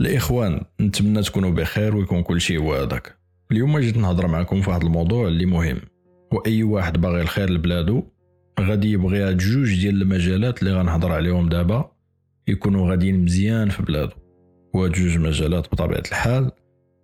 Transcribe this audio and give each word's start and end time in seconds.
الإخوان 0.00 0.60
نتمنى 0.80 1.22
تكونوا 1.22 1.50
بخير 1.50 1.96
ويكون 1.96 2.22
كل 2.22 2.40
شيء 2.40 2.60
هو 2.60 2.88
اليوم 3.52 3.78
جيت 3.78 3.96
نهضر 3.96 4.26
معكم 4.26 4.60
في 4.62 4.70
واحد 4.70 4.82
الموضوع 4.84 5.28
اللي 5.28 5.46
مهم. 5.46 5.80
وأي 6.32 6.62
واحد 6.62 7.00
باغي 7.00 7.20
الخير 7.20 7.50
لبلادو 7.50 8.02
غادي 8.60 8.92
يبغي 8.92 9.22
هاد 9.22 9.36
جوج 9.36 9.80
ديال 9.80 10.02
المجالات 10.02 10.62
اللي 10.62 10.72
غنهضر 10.72 11.12
عليهم 11.12 11.48
دابا 11.48 11.92
يكونوا 12.48 12.90
غاديين 12.90 13.24
مزيان 13.24 13.68
في 13.68 13.82
بلادو. 13.82 14.12
وهاد 14.74 14.92
جوج 14.92 15.18
مجالات 15.18 15.72
بطبيعة 15.72 16.02
الحال 16.08 16.50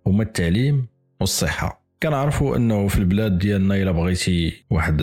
هما 0.07 0.23
التعليم 0.23 0.87
والصحة. 1.19 1.85
كنعرفوا 2.03 2.55
أنه 2.57 2.87
في 2.87 2.97
البلاد 2.97 3.37
ديالنا 3.37 3.75
إلا 3.75 3.91
بغيتي 3.91 4.65
واحد 4.69 5.01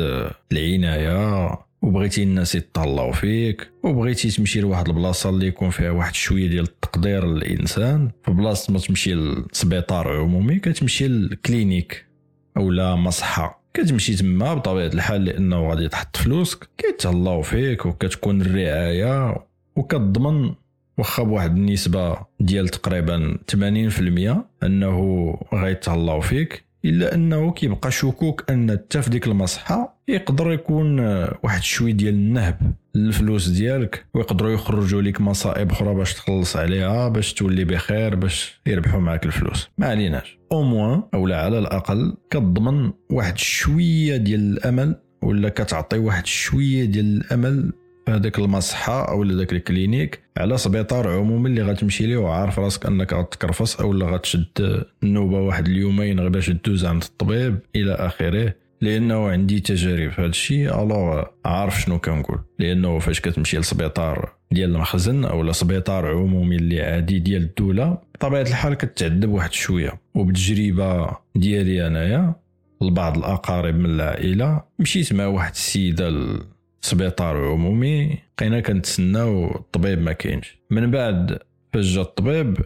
العناية 0.53 1.68
وبغيتي 1.83 2.23
الناس 2.23 2.55
يتهلاو 2.55 3.13
فيك 3.13 3.71
وبغيتي 3.83 4.31
تمشي 4.31 4.61
لواحد 4.61 4.89
البلاصة 4.89 5.31
اللي 5.31 5.47
يكون 5.47 5.71
فيها 5.71 5.91
واحد 5.91 6.15
شوية 6.15 6.49
ديال 6.49 6.65
التقدير 6.65 7.27
للإنسان. 7.27 8.11
في 8.25 8.31
بلاصة 8.31 8.73
ما 8.73 8.79
تمشي 8.79 9.15
للسبيطار 9.15 10.17
عمومي 10.17 10.59
كتمشي 10.59 11.09
لل 11.09 11.28
clinique 11.28 12.07
أو 12.57 12.71
لا 12.71 12.95
مصحة. 12.95 13.63
كتمشي 13.75 14.15
تما 14.15 14.55
بطبيعة 14.55 14.87
الحال 14.87 15.25
لأنه 15.25 15.69
غادي 15.69 15.89
تحط 15.89 16.17
فلوسك 16.17 16.69
كيتهلاو 16.79 17.43
فيك 17.43 17.87
وكتكون 17.87 18.41
الرعاية. 18.43 19.37
وكتضمن 19.77 20.55
واخا 20.99 21.23
بواحد 21.23 21.57
النسبة 21.57 22.17
ديال 22.41 22.69
تقريبا 22.69 23.39
80% 23.51 24.37
أنه 24.63 25.35
غيتهلاو 25.55 26.21
فيك. 26.21 26.68
إلا 26.89 27.15
أنه 27.15 27.53
كيبقى 27.53 27.91
شكوك 27.91 28.51
أن 28.51 28.71
حتى 28.71 29.03
في 29.03 29.11
ديك 29.11 29.27
المصحة 29.27 30.03
يقدر 30.09 30.53
يكون 30.53 31.01
واحد 31.43 31.63
شوي 31.63 31.93
ديال 31.93 32.15
النهب 32.15 32.75
الفلوس 32.97 33.49
ديالك 33.49 34.07
ويقدروا 34.15 34.51
يخرجوا 34.51 35.03
لك 35.03 35.21
مصائب 35.21 35.71
أخرى 35.71 35.95
باش 35.95 36.15
تخلص 36.15 36.57
عليها 36.57 37.09
باش 37.09 37.35
تولي 37.35 37.65
بخير 37.65 38.15
باش 38.15 38.61
يربحوا 38.67 39.01
معك 39.01 39.27
الفلوس. 39.27 39.69
ما 39.79 39.87
عليناش. 39.87 40.39
أو 40.53 40.63
موان 40.63 41.03
أو 41.15 41.27
لا 41.27 41.41
على 41.41 41.59
الأقل 41.59 42.15
كتضمن 42.31 42.93
واحد 43.11 43.39
شوية 43.39 44.17
ديال 44.17 44.41
الأمل 44.41 44.95
ولا 45.23 45.49
كتعطي 45.49 45.99
واحد 45.99 46.27
شوية 46.27 46.85
ديال 46.85 47.21
الأمل 47.21 47.73
هذاك 48.09 48.39
المصحة 48.39 49.09
أو 49.09 49.25
ذاك 49.25 49.53
ال 49.53 49.60
clinique 49.60 50.21
على 50.37 50.59
سبيطار 50.59 51.09
عمومي 51.09 51.49
اللي 51.51 51.63
غتمشي 51.63 52.07
ليه 52.07 52.17
وعارف 52.17 52.59
راسك 52.59 52.87
أنك 52.87 53.13
غتكرفص 53.13 53.81
أو 53.81 53.93
لا 53.93 54.07
غتشد 54.07 54.85
النوبة 55.03 55.41
واحد 55.41 55.69
اليومين 55.69 56.21
غير 56.21 56.29
باش 56.29 56.51
دوز 56.51 56.85
عند 56.85 57.03
الطبيب 57.03 57.59
إلى 57.77 57.93
آخره. 57.93 58.55
لأنه 58.81 59.29
عندي 59.29 59.61
تجارب 59.61 60.11
في 60.11 60.21
هذا 60.21 60.29
الشيء 60.31 60.83
alors 60.83 61.25
عارف 61.45 61.81
شنو 61.81 61.99
كنقول. 61.99 62.39
لأنه 62.59 62.99
فاش 62.99 63.21
كتمشي 63.21 63.59
لسبيطار 63.59 64.33
ديال 64.53 64.75
المخزن 64.75 65.25
أو 65.25 65.43
لسبيطار 65.43 66.07
عمومي 66.07 66.57
اللي 66.57 66.83
عادي 66.83 67.19
ديال 67.19 67.43
الدولة 67.43 67.99
بطبيعة 68.15 68.43
الحال 68.43 68.75
كتعذب 68.75 69.29
واحد 69.29 69.53
شوية. 69.53 70.01
وبالتجربة 70.15 71.17
ديالي 71.35 71.87
أنايا 71.87 72.35
لبعض 72.83 73.19
الأقارب 73.19 73.75
من 73.75 73.91
العائلة 73.91 74.63
مشيت 74.79 75.13
مع 75.13 75.27
واحد 75.27 75.51
السيدة 75.51 76.09
سبيطار 76.81 77.37
عمومي 77.47 78.19
بقينا 78.39 78.61
كنتسناو 78.61 79.55
الطبيب 79.55 80.01
ما 80.01 80.13
كاينش. 80.13 80.59
من 80.71 80.91
بعد 80.91 81.39
فاش 81.73 81.85
جا 81.95 82.01
الطبيب 82.01 82.57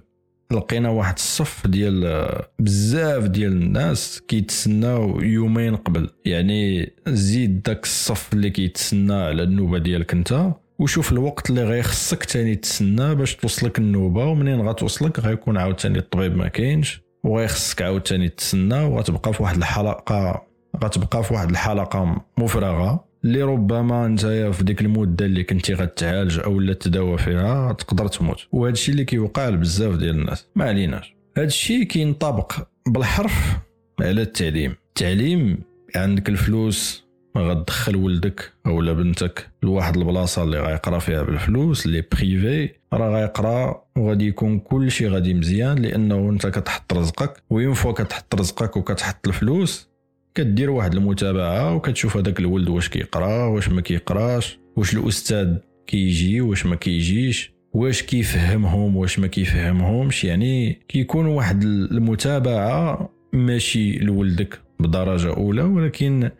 لقينا 0.52 0.88
واحد 0.88 1.14
الصف 1.14 1.66
ديال 1.66 2.28
بزاف 2.58 3.24
ديال 3.24 3.52
الناس 3.52 4.22
كيتسناو 4.28 5.20
يومين 5.20 5.76
قبل. 5.76 6.10
يعني 6.24 6.92
زيد 7.08 7.62
داك 7.62 7.84
الصف 7.84 8.32
اللي 8.32 8.50
كيتسنى 8.50 9.14
على 9.14 9.42
النوبة 9.42 9.78
ديالك 9.78 10.12
انت 10.12 10.52
وشوف 10.78 11.12
الوقت 11.12 11.50
اللي 11.50 11.64
غيخصك 11.64 12.24
تاني 12.24 12.54
تسنى 12.54 13.14
باش 13.14 13.36
توصلك 13.36 13.78
النوبة 13.78 14.24
ومنين 14.26 14.60
غتوصلك؟ 14.68 15.20
غيكون 15.20 15.56
عاوتاني 15.56 15.98
الطبيب 15.98 16.36
ما 16.36 16.48
كاينش 16.48 17.00
وغيخصك 17.24 17.82
عاوتاني 17.82 18.28
تسنى 18.28 18.84
وغتبقى 18.84 19.32
في 19.32 19.42
واحد 19.42 19.56
الحلقة 19.56 20.46
غتبقى 20.84 21.24
في 21.24 21.34
واحد 21.34 21.50
الحلقة 21.50 22.24
مفرغة. 22.38 23.04
اللي 23.24 23.42
ربما 23.42 24.06
انت 24.06 24.20
في 24.26 24.64
ديك 24.64 24.80
المدة 24.80 25.26
اللي 25.26 25.44
كنتي 25.44 25.74
غتعالج 25.74 26.38
أو 26.38 26.60
لا 26.60 26.72
تداوى 26.72 27.18
فيها 27.18 27.72
تقدر 27.72 28.08
تموت. 28.08 28.46
وهذا 28.52 28.72
الشيء 28.72 28.92
اللي 28.92 29.04
كيوقع 29.04 29.48
لبزاف 29.48 29.96
ديال 29.96 30.18
الناس. 30.20 30.46
ما 30.56 30.64
عليناش. 30.64 31.14
هذا 31.36 31.46
الشيء 31.46 31.82
كينطبق 31.82 32.52
بالحرف 32.86 33.58
على 34.00 34.22
التعليم. 34.22 34.74
التعليم 34.88 35.58
عندك 35.96 36.28
الفلوس 36.28 37.04
ما 37.34 37.40
غتدخل 37.42 37.96
ولدك 37.96 38.52
أو 38.66 38.80
لا 38.80 38.92
بنتك 38.92 39.48
لواحد 39.62 39.96
البلاصة 39.96 40.42
اللي 40.42 40.60
غيقرا 40.60 40.98
فيها 40.98 41.22
بالفلوس 41.22 41.86
اللي 41.86 42.04
بريفي 42.12 42.70
راه 42.92 43.20
غيقرا 43.20 43.84
وغادي 43.96 44.26
يكون 44.26 44.58
كل 44.58 44.90
شيء 44.90 45.08
غادي 45.08 45.34
مزيان 45.34 45.78
لأنه 45.78 46.30
انت 46.30 46.46
كتحط 46.46 46.92
رزقك 46.92 47.42
وين 47.50 47.74
فوا 47.74 47.92
كتحط 47.92 48.34
رزقك 48.34 48.76
وكتحط 48.76 49.28
الفلوس 49.28 49.91
كدير 50.34 50.70
واحد 50.70 50.94
المتابعة 50.94 51.74
وكتشوف 51.74 52.16
هذاك 52.16 52.40
الولد 52.40 52.68
واش 52.68 52.88
كيقرا 52.88 53.44
واش 53.46 53.68
ما 53.68 53.80
كيقراش 53.80 54.58
واش 54.76 54.94
الأستاذ 54.94 55.56
كيجي 55.86 56.40
واش 56.40 56.66
ما 56.66 56.76
كيجيش 56.76 57.52
واش 57.72 58.02
كيفهمهم 58.02 58.96
واش 58.96 59.18
ما 59.18 59.26
كيفهمهمش. 59.26 60.24
يعني 60.24 60.72
كيكون 60.88 61.26
واحد 61.26 61.62
المتابعة 61.62 63.10
ماشي 63.32 63.98
لولدك 63.98 64.60
بدرجة 64.80 65.34
أولى 65.36 65.62
ولكن 65.62 66.30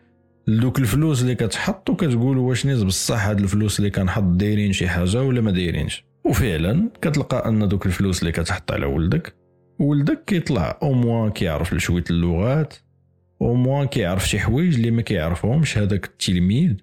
دوك 0.47 0.79
الفلوس 0.79 1.21
اللي 1.21 1.35
كتحط 1.35 1.89
وكتقول 1.89 2.37
واش 2.37 2.65
نيت 2.65 2.83
بصح 2.83 3.27
هاد 3.27 3.39
الفلوس 3.39 3.79
اللي 3.79 3.89
كنحط 3.89 4.23
دايرين 4.23 4.73
شي 4.73 4.87
حاجة 4.87 5.23
ولا 5.23 5.41
ما 5.41 5.51
دايرينش. 5.51 6.05
وفعلا 6.25 6.89
كتلقى 7.01 7.49
أن 7.49 7.67
دوك 7.67 7.85
الفلوس 7.85 8.19
اللي 8.19 8.31
كتحط 8.31 8.71
على 8.71 8.85
ولدك 8.85 9.35
ولدك 9.79 10.23
كيطلع 10.25 10.79
au 10.83 10.93
moins 10.93 11.31
كيعرف 11.31 11.75
شوية 11.75 12.03
اللغات 12.09 12.73
au 13.43 13.53
moins 13.53 13.87
كيعرف 13.87 14.29
شي 14.29 14.39
حوايج 14.39 14.75
اللي 14.75 14.91
ما 14.91 15.01
كيعرفهمش 15.01 15.77
هذاك 15.77 16.05
التلميذ 16.05 16.73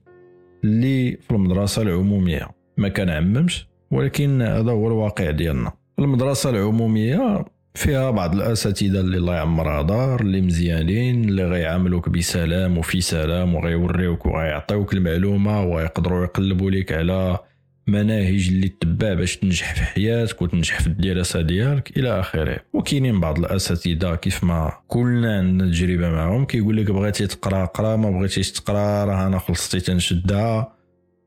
اللي 0.65 1.17
في 1.17 1.31
المدرسة 1.31 1.83
العموميه 1.83 2.49
ما 2.77 2.89
كنعممش 2.89 3.67
ولكن 3.91 4.43
هذا 4.43 4.73
هو 4.73 4.87
الواقع 4.87 5.31
ديالنا 5.31 5.73
المدرسة 5.99 6.51
العموميه 6.51 7.45
فيها 7.75 8.11
بعض 8.11 8.35
الاساتذه 8.35 9.01
اللي 9.01 9.17
الله 9.17 9.35
يعمرها 9.35 9.83
دار 9.83 10.21
اللي 10.21 10.41
مزيانين 10.41 11.25
اللي 11.25 11.45
غيعاملوك 11.45 12.09
بسلام 12.09 12.79
وفي 12.79 13.01
سلام 13.01 13.55
وغيوريوك 13.55 14.27
وغيعطيوك 14.27 14.95
المعلومه 14.95 15.65
ويقدروا 15.65 16.25
يقلبوا 16.25 16.71
لك 16.71 16.93
على 16.93 17.39
مناهج 17.87 18.49
اللي 18.49 18.69
تتبع 18.69 19.15
باش 19.15 19.37
تنجح 19.37 19.75
في 19.75 19.83
حياتك 19.83 20.43
وتنجح 20.43 20.81
في 20.81 20.87
الدراسه 20.87 21.41
ديالك 21.41 21.99
إلى 21.99 22.21
آخره. 22.21 22.61
وكاينين 22.73 23.21
بعض 23.21 23.39
الأساتذة 23.39 24.15
كيف 24.15 24.45
ما 24.45 24.73
كلنا 24.89 25.39
عندنا 25.39 25.71
تجربه 25.71 26.09
معهم 26.11 26.45
كيقول 26.45 26.77
لك 26.77 26.91
بغيتي 26.91 27.27
تقرا 27.27 27.65
قرا 27.65 27.97
ما 27.97 28.11
بغيتيش 28.11 28.53
تقرا 28.53 29.05
راه 29.05 29.27
أنا 29.27 29.39
خلصتي 29.39 29.81
تنشدها. 29.81 30.73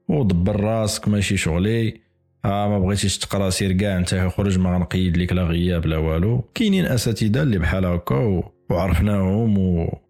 ودبر 0.07 0.59
راسك 0.59 1.07
ماشي 1.07 1.37
شغلي. 1.37 2.01
آه 2.45 2.69
ما 2.69 2.79
بغيتيش 2.79 3.17
تقرا 3.17 3.49
سير 3.49 3.71
كاع 3.71 3.97
أنت 3.97 4.15
خرج 4.37 4.59
ما 4.59 4.75
غنقيد 4.75 5.17
لك 5.17 5.33
لا 5.33 5.43
غياب 5.43 5.85
لا 5.85 5.97
والو. 5.97 6.41
كاينين 6.55 6.85
أساتذة 6.85 7.41
اللي 7.41 7.57
بحال 7.57 7.85
هكا 7.85 8.43
وعرفناهم 8.69 9.57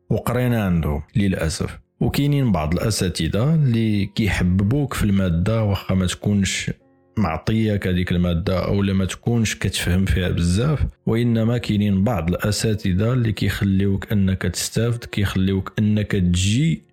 وقرينا 0.09 0.65
عندهم 0.65 1.01
للأسف. 1.15 1.82
وكاينين 2.03 2.51
بعض 2.51 2.73
الأساتذة 2.73 3.55
اللي 3.55 4.05
كيحببوك 4.05 4.93
في 4.93 5.03
المادة 5.03 5.63
واخا 5.63 5.95
ما 5.95 6.05
تكونش 6.05 6.71
معطيك 7.17 7.87
هذيك 7.87 8.11
المادة 8.11 8.65
أو 8.65 8.81
ما 8.81 9.05
تكونش 9.05 9.55
كتفهم 9.55 10.05
فيها 10.05 10.29
بزاف 10.29 10.85
وإنما 11.05 11.57
كاينين 11.57 12.03
بعض 12.03 12.29
الأساتذة 12.29 13.13
اللي 13.13 13.31
كيخليوك 13.31 14.11
أنك 14.11 14.41
تستافد 14.41 15.03
كيخليوك 15.03 15.73
أنك 15.79 16.11
تجي 16.11 16.83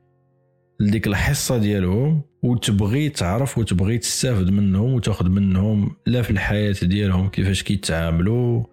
لديك 0.81 1.07
الحصة 1.07 1.59
ديالهم 1.59 2.23
وتبغي 2.43 3.09
تعرف 3.09 3.59
وتبغي 3.59 3.99
تستافد 3.99 4.51
منهم 4.51 4.95
وتاخذ 4.95 5.29
منهم 5.29 5.97
لا 6.07 6.23
في 6.23 6.31
الحياة 6.31 6.77
ديالهم 6.83 7.29
كيفاش 7.29 7.63
كيتعاملوا 7.63 8.65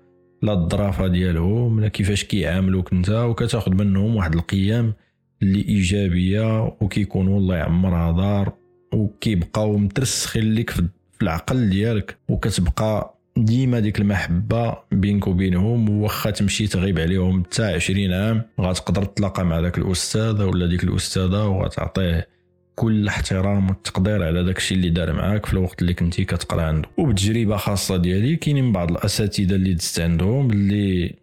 لا 0.41 0.53
الظرافة 0.53 1.07
ديالهم 1.07 1.79
لا 1.79 1.87
كيفاش 1.87 2.23
كيعاملوك 2.23 2.93
انت 2.93 3.09
وكتاخذ 3.09 3.73
منهم 3.73 4.15
واحد 4.15 4.33
القيم 4.33 4.93
اللي 5.41 5.61
ايجابيه 5.69 6.63
وكيكونوا 6.81 7.39
الله 7.39 7.55
يعمرها 7.55 8.11
دار 8.11 8.53
وكيبقاو 8.93 9.77
مترسخين 9.77 10.53
لك 10.53 10.69
في 10.69 10.83
العقل 11.21 11.69
ديالك. 11.69 12.17
وكتبقى 12.29 13.17
ديما 13.37 13.79
ديك 13.79 13.99
المحبة 13.99 14.77
بينك 14.91 15.27
وبينهم 15.27 15.89
واخا 15.89 16.29
تمشي 16.31 16.67
تغيب 16.67 16.99
عليهم 16.99 17.43
حتى 17.43 17.63
20 17.63 18.13
عام 18.13 18.41
غتقدر 18.61 19.03
تلاقى 19.05 19.45
مع 19.45 19.59
ذاك 19.59 19.77
الاستاذ 19.77 20.43
ولا 20.43 20.65
ديك 20.67 20.83
الأستاذة 20.83 21.45
وغتعطيه 21.47 22.27
كل 22.75 22.91
الاحترام 22.91 23.69
والتقدير 23.69 24.23
على 24.23 24.43
داك 24.43 24.57
الشيء 24.57 24.77
اللي 24.77 24.89
دار 24.89 25.13
معاك 25.13 25.45
في 25.45 25.53
الوقت 25.53 25.81
اللي 25.81 25.93
كنتي 25.93 26.25
كتقرا 26.25 26.61
عنده. 26.61 26.89
وبتجربه 26.97 27.57
خاصة 27.57 27.97
ديالي 27.97 28.35
كاينين 28.35 28.71
بعض 28.71 28.91
الأساتذة 28.91 29.55
اللي 29.55 29.73
دزت 29.73 29.99
عندهم 29.99 30.51
اللي 30.51 31.15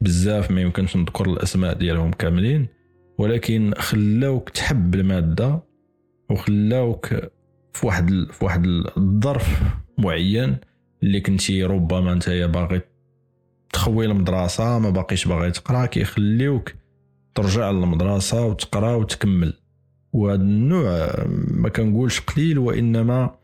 بزاف 0.00 0.50
ما 0.50 0.60
يمكنش 0.60 0.96
نذكر 0.96 1.26
الأسماء 1.32 1.74
ديالهم 1.74 2.10
كاملين. 2.12 2.66
ولكن 3.20 3.74
خلاوك 3.78 4.50
تحب 4.50 4.94
المادة 4.94 5.62
وخلاوك 6.30 7.06
في 7.72 7.86
واحد 7.86 8.10
في 8.30 8.44
واحد 8.44 8.66
الظرف 8.96 9.62
معين 9.98 10.56
اللي 11.02 11.20
كنتي 11.20 11.64
ربما 11.64 12.12
انت 12.12 12.30
باغي 12.30 12.80
تخوي 13.72 14.06
المدرسة 14.06 14.78
ما 14.78 14.90
باقيش 14.90 15.28
باغي 15.28 15.50
تقرا 15.50 15.86
كيخليوك 15.86 16.72
ترجع 17.34 17.70
للمدرسة 17.70 18.46
وتقرا 18.46 18.94
وتكمل. 18.94 19.54
وهذا 20.12 20.42
النوع 20.42 21.24
ما 21.50 21.68
كنقولش 21.68 22.20
قليل 22.20 22.58
وإنما 22.58 23.34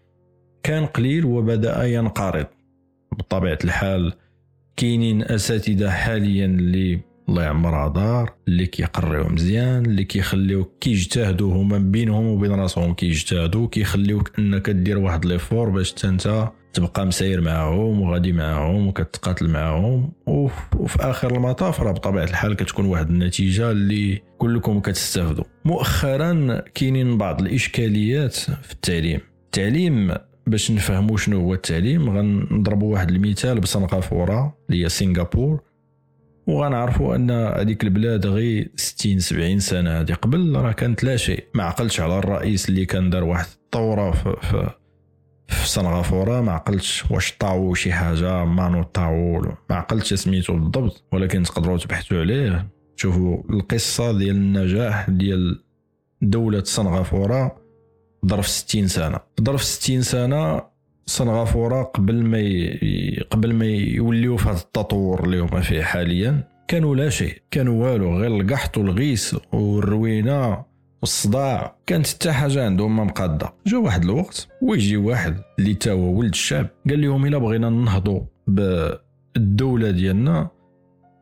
كان 0.62 0.86
قليل 0.86 1.24
وبدأ 1.24 1.84
ينقرض. 1.84 2.46
بطبيعة 3.12 3.58
الحال 3.64 4.12
كاينين 4.76 5.22
أساتذة 5.22 5.90
حاليا 5.90 6.46
اللي 6.46 7.00
الله 7.28 7.42
يعمرها 7.42 7.88
دار 7.88 8.32
اللي 8.48 8.66
كيقريو 8.66 9.28
مزيان 9.28 9.86
اللي 9.86 10.04
كيخليوك 10.04 10.72
كيجتهدوا 10.80 11.54
هما 11.54 11.78
بينهم 11.78 12.26
وبين 12.26 12.52
راسهم 12.52 12.94
كيجتهدوا 12.94 13.68
كيخليوك 13.68 14.30
انك 14.38 14.70
دير 14.70 14.98
واحد 14.98 15.24
ليفور 15.24 15.70
باش 15.70 16.04
انت 16.04 16.48
تبقى 16.72 17.06
مسير 17.06 17.40
معاهم 17.40 18.00
وغادي 18.00 18.32
معاهم 18.32 18.86
وكتقاتل 18.86 19.48
معاهم. 19.48 20.12
وفي 20.26 20.96
آخر 21.00 21.36
المطاف 21.36 21.80
راه 21.80 21.92
بطبيعة 21.92 22.24
الحال 22.24 22.56
كتكون 22.56 22.84
واحد 22.86 23.10
النتيجة 23.10 23.70
اللي 23.70 24.22
كلكم 24.38 24.80
كتستافدوا 24.80 25.44
مؤخرا 25.64 26.60
كاينين 26.74 27.18
بعض 27.18 27.40
الإشكاليات 27.40 28.34
في 28.34 28.72
التعليم. 28.72 29.20
التعليم 29.44 30.14
باش 30.46 30.70
نفهموا 30.70 31.16
شنو 31.16 31.40
هو 31.40 31.54
التعليم 31.54 32.10
غنضربوا 32.10 32.92
واحد 32.92 33.10
المثال 33.10 33.60
بسنغافوره 33.60 34.56
اللي 34.70 34.84
هي 34.84 34.88
سنغافور. 34.88 35.60
وغنعرفوا 36.46 37.16
أن 37.16 37.30
هذيك 37.30 37.82
البلاد 37.84 38.26
غير 38.26 38.70
60 38.76 39.18
70 39.18 39.58
سنة. 39.58 40.00
هذه 40.00 40.12
قبل 40.12 40.56
راه 40.56 40.72
كانت 40.72 41.04
لا 41.04 41.16
شيء. 41.16 41.44
ما 41.54 41.64
عقلتش 41.64 42.00
على 42.00 42.18
الرئيس 42.18 42.68
اللي 42.68 42.84
كان 42.86 43.10
دار 43.10 43.24
واحد 43.24 43.46
الثورة 43.64 44.10
في, 44.10 44.36
في 44.40 44.70
في 45.48 45.68
سنغافورة. 45.68 46.40
ما 46.40 46.52
عقلتش 46.52 47.04
واش 47.10 47.32
طاو 47.32 47.74
شي 47.74 47.92
حاجة 47.92 48.44
مانو 48.44 48.82
طاو. 48.82 49.40
ما 49.70 49.76
عقلتش 49.76 50.14
سميتو 50.14 50.52
بالضبط. 50.52 51.04
ولكن 51.12 51.42
تقدروا 51.42 51.78
تبحثوا 51.78 52.20
عليه. 52.20 52.68
تشوفوا 52.96 53.42
القصة 53.50 54.18
ديال 54.18 54.36
النجاح 54.36 55.10
ديال 55.10 55.62
دولة 56.22 56.64
سنغافورة 56.64 57.56
ظرف 58.26 58.48
60 58.48 58.86
سنة. 58.88 59.18
ظرف 59.42 59.62
60 59.62 60.02
سنة 60.02 60.62
سنغافورة 61.08 61.82
قبل 61.82 62.22
ما 62.22 62.38
ي... 62.38 63.26
قبل 63.30 63.54
ما 63.54 63.66
يوليو 63.66 64.36
في 64.36 64.48
هذا 64.48 64.58
التطور 64.58 65.24
اللي 65.24 65.38
هما 65.38 65.60
فيه 65.60 65.82
حاليا. 65.82 66.48
كانوا 66.68 66.96
لا 66.96 67.08
شيء. 67.08 67.42
كانوا 67.50 67.84
والو 67.84 68.18
غير 68.18 68.40
القحط 68.40 68.78
والغيس 68.78 69.36
والروينة 69.52 70.64
والصداع. 71.02 71.76
كانت 71.86 72.06
حتى 72.06 72.32
حاجة 72.32 72.64
عندهم 72.64 72.96
ما 72.96 73.04
مقادة. 73.04 73.54
جا 73.66 73.78
واحد 73.78 74.04
الوقت 74.04 74.48
ويجي 74.62 74.96
واحد 74.96 75.36
اللي 75.58 75.74
تا 75.74 75.92
هو 75.92 76.18
ولد 76.18 76.28
الشعب 76.32 76.66
قال 76.88 77.00
لهم 77.00 77.26
إلا 77.26 77.38
بغينا 77.38 77.70
ننهضوا 77.70 78.20
بالدولة 78.46 79.90
ديالنا 79.90 80.50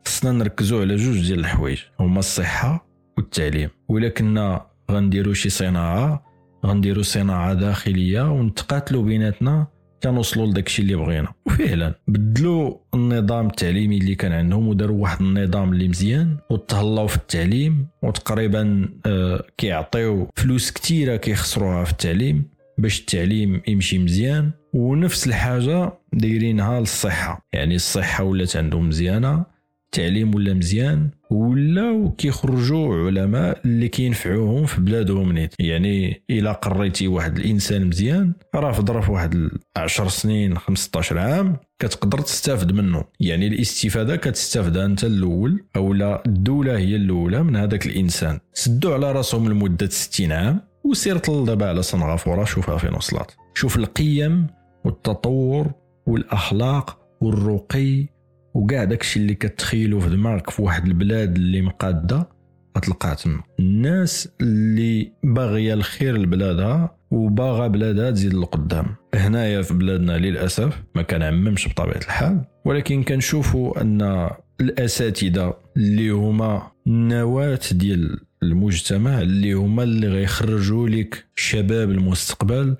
خصنا 0.05 0.31
نركزوا 0.31 0.81
على 0.81 0.95
جوج 0.95 1.27
ديال 1.27 1.39
الحوايج 1.39 1.79
هما 1.99 2.19
الصحة 2.19 2.87
والتعليم. 3.17 3.69
ولا 3.89 4.09
كنا 4.09 4.65
غنديروا 4.91 5.33
شي 5.33 5.49
صناعة 5.49 6.25
غنديروا 6.65 7.03
صناعة 7.03 7.53
داخلية 7.53 8.31
ونتقاتلوا 8.31 9.03
بيناتنا 9.03 9.67
كنوصلوا 10.05 10.47
لداك 10.47 10.67
الشيء 10.67 10.85
اللي 10.85 10.95
بغينا. 10.95 11.33
وفعلا 11.45 11.93
بدلوا 12.07 12.77
النظام 12.93 13.47
التعليمي 13.47 13.97
اللي 13.97 14.15
كان 14.15 14.31
عندهم 14.31 14.67
وداروا 14.67 15.01
واحد 15.01 15.21
النظام 15.21 15.73
اللي 15.73 15.87
مزيان 15.87 16.37
وتهلاو 16.49 17.07
في 17.07 17.15
التعليم 17.15 17.87
وتقريبا 18.03 18.89
آه، 19.05 19.43
كيعطيو 19.57 20.29
فلوس 20.35 20.71
كثيره 20.71 21.15
كيخسروها 21.15 21.83
في 21.83 21.91
التعليم 21.91 22.43
باش 22.77 22.99
التعليم 22.99 23.61
يمشي 23.67 23.99
مزيان. 23.99 24.51
ونفس 24.73 25.27
الحاجة 25.27 25.93
دايرينها 26.13 26.79
للصحة. 26.79 27.47
يعني 27.53 27.75
الصحة 27.75 28.23
ولات 28.23 28.55
عندهم 28.55 28.87
مزيانة. 28.89 29.54
التعليم 29.97 30.35
ولا 30.35 30.53
مزيان 30.53 31.09
ولاو 31.29 32.11
كيخرجوا 32.11 33.05
علماء 33.05 33.61
اللي 33.65 33.87
كينفعوهم 33.87 34.65
في 34.65 34.81
بلادهم 34.81 35.31
نيت. 35.31 35.53
يعني 35.59 36.23
إلا 36.29 36.51
قريتي 36.51 37.07
واحد 37.07 37.37
الإنسان 37.37 37.87
مزيان 37.87 38.33
راه 38.55 38.71
في 38.71 38.81
ظرف 38.81 39.09
واحد 39.09 39.49
10 39.77 40.07
سنين 40.07 40.57
15 40.57 41.19
عام 41.19 41.57
كتقدر 41.79 42.19
تستافد 42.19 42.71
منه. 42.71 43.03
يعني 43.19 43.47
الاستفادة 43.47 44.15
كتستافدها 44.15 44.85
أنت 44.85 45.03
الأول 45.03 45.63
أو 45.75 45.93
لا 45.93 46.23
الدولة 46.25 46.77
هي 46.77 46.95
الأولى 46.95 47.43
من 47.43 47.55
هذاك 47.55 47.85
الإنسان. 47.85 48.39
سدوا 48.53 48.93
على 48.93 49.11
راسهم 49.11 49.49
لمدة 49.49 49.89
60 49.89 50.31
عام 50.31 50.61
وسير 50.83 51.17
طل 51.17 51.45
دابا 51.45 51.69
على 51.69 51.83
سنغافوره 51.83 52.43
شوفها 52.43 52.77
فين 52.77 52.93
وصلت 52.93 53.35
شوف 53.53 53.77
القيم 53.77 54.47
والتطور 54.85 55.71
والأخلاق 56.07 56.99
والرقي 57.21 58.14
وكاع 58.55 58.83
داكشي 58.83 59.19
اللي 59.19 59.33
كتخيلو 59.35 59.99
في 59.99 60.09
دماغك 60.09 60.49
في 60.49 60.61
واحد 60.61 60.85
البلاد 60.85 61.35
اللي 61.35 61.61
مقادة 61.61 62.29
غتلقاه 62.77 63.13
تما 63.13 63.43
الناس 63.59 64.29
اللي 64.41 65.11
باغية 65.23 65.73
الخير 65.73 66.17
لبلادها 66.17 66.97
وباغا 67.11 67.67
بلادها 67.67 68.11
تزيد 68.11 68.33
لقدام 68.33 68.85
هنايا 69.15 69.61
في 69.61 69.73
بلادنا 69.73 70.17
للأسف 70.17 70.83
ما 70.95 71.01
كنعممش 71.01 71.67
بطبيعة 71.67 71.97
الحال 71.97 72.41
ولكن 72.65 73.03
كنشوفوا 73.03 73.81
أن 73.81 74.29
الأساتذة 74.61 75.53
اللي 75.77 76.09
هما 76.09 76.71
النواه 76.87 77.59
ديال 77.71 78.19
المجتمع 78.43 79.21
اللي 79.21 79.53
هما 79.53 79.83
اللي 79.83 80.07
غيخرجوا 80.07 80.89
لك 80.89 81.25
شباب 81.35 81.91
المستقبل 81.91 82.75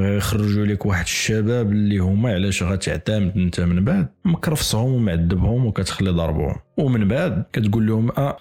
غيخرجوا 0.00 0.66
لك 0.66 0.86
واحد 0.86 1.04
الشباب 1.04 1.72
اللي 1.72 1.98
هما 1.98 2.32
علاش 2.32 2.62
غتعتمد 2.62 3.36
انت 3.36 3.60
من 3.60 3.84
بعد 3.84 4.08
مكرفصهم 4.24 4.92
ومعذبهم 4.92 5.66
وكتخلي 5.66 6.10
ضربهم. 6.10 6.56
ومن 6.76 7.08
بعد 7.08 7.44
كتقول 7.52 7.86
لهم 7.86 8.10
آه 8.18 8.36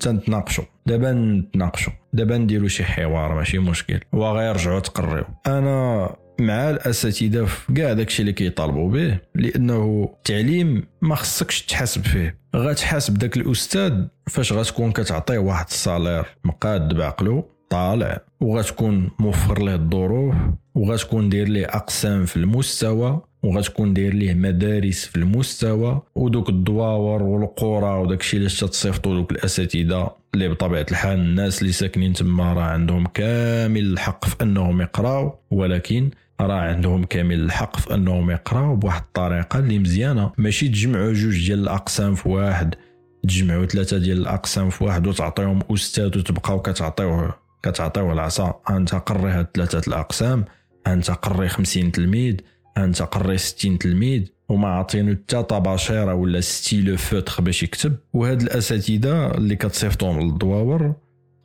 تنتناقشوا 0.00 0.64
دابا 0.86 1.12
نتناقشوا. 1.12 1.92
دابا 2.12 2.38
نديروا 2.38 2.68
شي 2.68 2.84
حوار 2.84 3.34
ماشي 3.34 3.58
مشكل. 3.58 4.00
وغيرجعوا 4.12 4.80
تقريو. 4.80 5.24
أنا 5.46 6.10
مع 6.40 6.70
الأساتذة 6.70 7.44
في 7.44 7.72
كاع 7.72 7.92
داكشي 7.92 8.22
اللي 8.22 8.32
كيطالبوا 8.32 8.90
به 8.90 9.18
لأنه 9.34 10.08
التعليم 10.16 10.86
ما 11.02 11.14
خصكش 11.14 11.62
تحاسب 11.62 12.04
فيه. 12.04 12.38
غتحاسب 12.56 13.14
داك 13.18 13.36
الأستاذ 13.36 14.04
فاش 14.26 14.52
غتكون 14.52 14.92
كتعطيه 14.92 15.38
واحد 15.38 15.66
الصالير 15.68 16.24
مقاد 16.44 16.94
بعقلو 16.94 17.48
طالع. 17.70 18.20
وغتكون 18.40 19.10
موفر 19.18 19.62
ليه 19.62 19.74
الظروف. 19.74 20.34
وغتكون 20.74 21.28
داير 21.28 21.48
ليه 21.48 21.66
أقسام 21.66 22.24
في 22.24 22.36
المستوى 22.36 23.20
وغتكون 23.42 23.94
داير 23.94 24.14
ليه 24.14 24.34
مدارس 24.34 25.04
في 25.04 25.16
المستوى 25.16 26.02
ودوك 26.14 26.48
الدواور 26.48 27.22
والقرى 27.22 27.98
وداك 27.98 28.20
الشيء 28.20 28.38
اللي 28.38 28.50
تصيفطوا 28.50 29.14
دوك 29.14 29.32
الأساتذة 29.32 30.10
اللي 30.34 30.48
بطبيعة 30.48 30.86
الحال 30.90 31.18
الناس 31.18 31.62
اللي 31.62 31.72
ساكنين 31.72 32.12
تما 32.12 32.52
راه 32.52 32.62
عندهم 32.62 33.06
كامل 33.06 33.92
الحق 33.92 34.24
في 34.24 34.36
أنهم 34.42 34.80
يقراو 34.80 35.38
ولكن 35.50 36.10
راه 36.40 36.60
عندهم 36.60 37.04
كامل 37.04 37.40
الحق 37.40 37.76
في 37.76 37.94
أنهم 37.94 38.30
يقراو 38.30 38.76
بواحد 38.76 39.02
الطريقة 39.02 39.58
اللي 39.58 39.78
مزيانة. 39.78 40.32
ماشي 40.38 40.68
تجمعوا 40.68 41.12
جوج 41.12 41.46
ديال 41.46 41.58
الأقسام 41.58 42.14
في 42.14 42.28
واحد 42.28 42.74
تجمعوا 43.22 43.66
ثلاثة 43.66 43.98
ديال 43.98 44.18
الأقسام 44.18 44.70
في 44.70 44.84
واحد 44.84 45.06
وتعطيهم 45.06 45.60
أستاذ 45.70 46.18
وتبقاو 46.18 46.62
كتعطيوه 46.62 47.34
كتعطيوه 47.62 48.12
العصا. 48.12 48.60
أنت 48.70 48.94
قري 48.94 49.30
هاد 49.30 49.46
ثلاثة 49.54 49.88
الأقسام 49.88 50.44
أنت 50.86 51.10
قري 51.10 51.48
50 51.48 51.92
تلميذ 51.92 52.36
أنت 52.78 53.02
قري 53.02 53.38
60 53.38 53.78
تلميذ 53.78 54.22
وما 54.48 54.68
عاطينو 54.68 55.12
حتى 55.12 55.42
طباشيره 55.42 56.14
ولا 56.14 56.40
stylo 56.40 56.96
feutre 56.96 57.42
باش 57.42 57.62
يكتب. 57.62 57.96
وهاد 58.12 58.42
الأساتذة 58.42 59.34
اللي 59.34 59.56
كتصيفطوهم 59.56 60.20
للدواور 60.20 60.94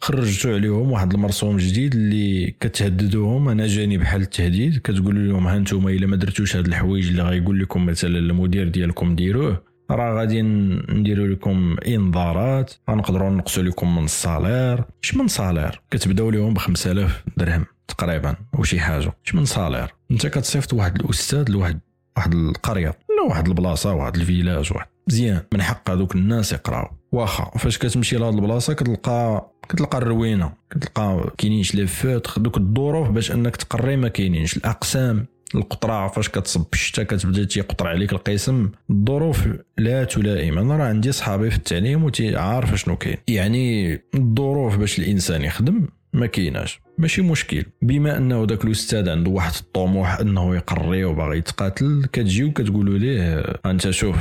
خرجتوا 0.01 0.53
عليهم 0.53 0.91
واحد 0.91 1.13
المرسوم 1.13 1.57
جديد 1.57 1.95
اللي 1.95 2.51
كتهددوهم. 2.59 3.49
أنا 3.49 3.67
جاني 3.67 3.97
بحال 3.97 4.21
التهديد 4.21 4.77
كتقول 4.77 5.29
لهم 5.29 5.47
ها 5.47 5.57
أنتم 5.57 5.87
إلا 5.87 6.07
ما 6.07 6.15
درتوش 6.15 6.55
هاد 6.55 6.67
الحوايج 6.67 7.07
اللي 7.07 7.23
غيقول 7.23 7.59
لكم 7.59 7.85
مثلا 7.85 8.19
المدير 8.19 8.67
ديالكم 8.67 9.15
ديروه. 9.15 9.74
راه 9.91 10.19
غادي 10.19 10.41
نديروا 10.41 11.27
لكم 11.27 11.75
إنذارات 11.87 12.73
غنقدروا 12.89 13.29
نقصوا 13.29 13.63
لكم 13.63 13.95
من 13.95 14.03
ال 14.03 14.13
salaire 14.13 14.83
اش 15.03 15.15
من 15.15 15.27
salaire؟ 15.27 15.81
كتبداو 15.91 16.29
لهم 16.29 16.53
ب 16.53 16.57
5000 16.57 17.23
درهم 17.37 17.65
تقريبا 17.87 18.35
وشي 18.53 18.79
حاجة. 18.79 19.13
اش 19.25 19.35
من 19.35 19.45
salaire؟ 19.45 19.93
انت 20.11 20.27
كتصيفط 20.27 20.73
واحد 20.73 20.99
الأستاذ 21.01 21.49
لواحد 21.49 21.79
واحد 22.17 22.33
القرية 22.33 22.87
ولا 23.09 23.29
واحد 23.29 23.47
البلاصة 23.47 23.93
واحد 23.93 24.15
ال 24.15 24.22
village 24.22 24.73
واحد 24.73 24.87
مزيان. 25.07 25.41
من 25.53 25.61
حق 25.61 25.89
هذوك 25.89 26.15
الناس 26.15 26.53
يقراو. 26.53 26.87
واخا 27.11 27.57
فاش 27.57 27.77
كتمشي 27.77 28.17
لهاد 28.17 28.33
البلاصة 28.33 28.73
كتلقى 28.73 29.51
كتلقى 29.69 29.97
الروينة. 29.97 30.53
كتلقى 30.69 31.31
كاينينش 31.37 31.75
les 31.75 31.87
feutres 31.87 32.39
دوك 32.39 32.57
الظروف 32.57 33.09
باش 33.09 33.31
أنك 33.31 33.55
تقري 33.55 33.95
ما 33.97 34.07
كاينينش. 34.07 34.57
الأقسام 34.57 35.25
القطرة 35.55 36.07
فاش 36.07 36.29
كتصب 36.29 36.65
الشتاء 36.73 37.05
كتبدا 37.05 37.43
تيقطر 37.43 37.87
عليك 37.87 38.13
القسم. 38.13 38.69
الظروف 38.89 39.47
لا 39.77 40.03
تلائم. 40.03 40.57
أنا 40.57 40.77
راه 40.77 40.85
عندي 40.85 41.11
صحابي 41.11 41.49
في 41.49 41.57
التعليم 41.57 42.03
وتعارف 42.03 42.75
شنو 42.75 42.95
كاين. 42.95 43.17
يعني 43.27 43.93
الظروف 44.15 44.77
باش 44.77 44.99
الإنسان 44.99 45.41
يخدم 45.41 45.87
ما 46.13 46.25
كايناش. 46.25 46.81
ماشي 46.97 47.21
مشكل. 47.21 47.63
بما 47.81 48.17
أنه 48.17 48.45
ذاك 48.49 48.65
الأستاذ 48.65 49.09
عنده 49.09 49.31
واحد 49.31 49.53
الطموح 49.59 50.19
أنه 50.19 50.55
يقري 50.55 51.03
وباغي 51.03 51.37
يتقاتل 51.37 52.05
كتجي 52.13 52.43
وكتقولوا 52.43 52.97
ليه 52.97 53.39
أنت 53.65 53.89
شوف. 53.89 54.17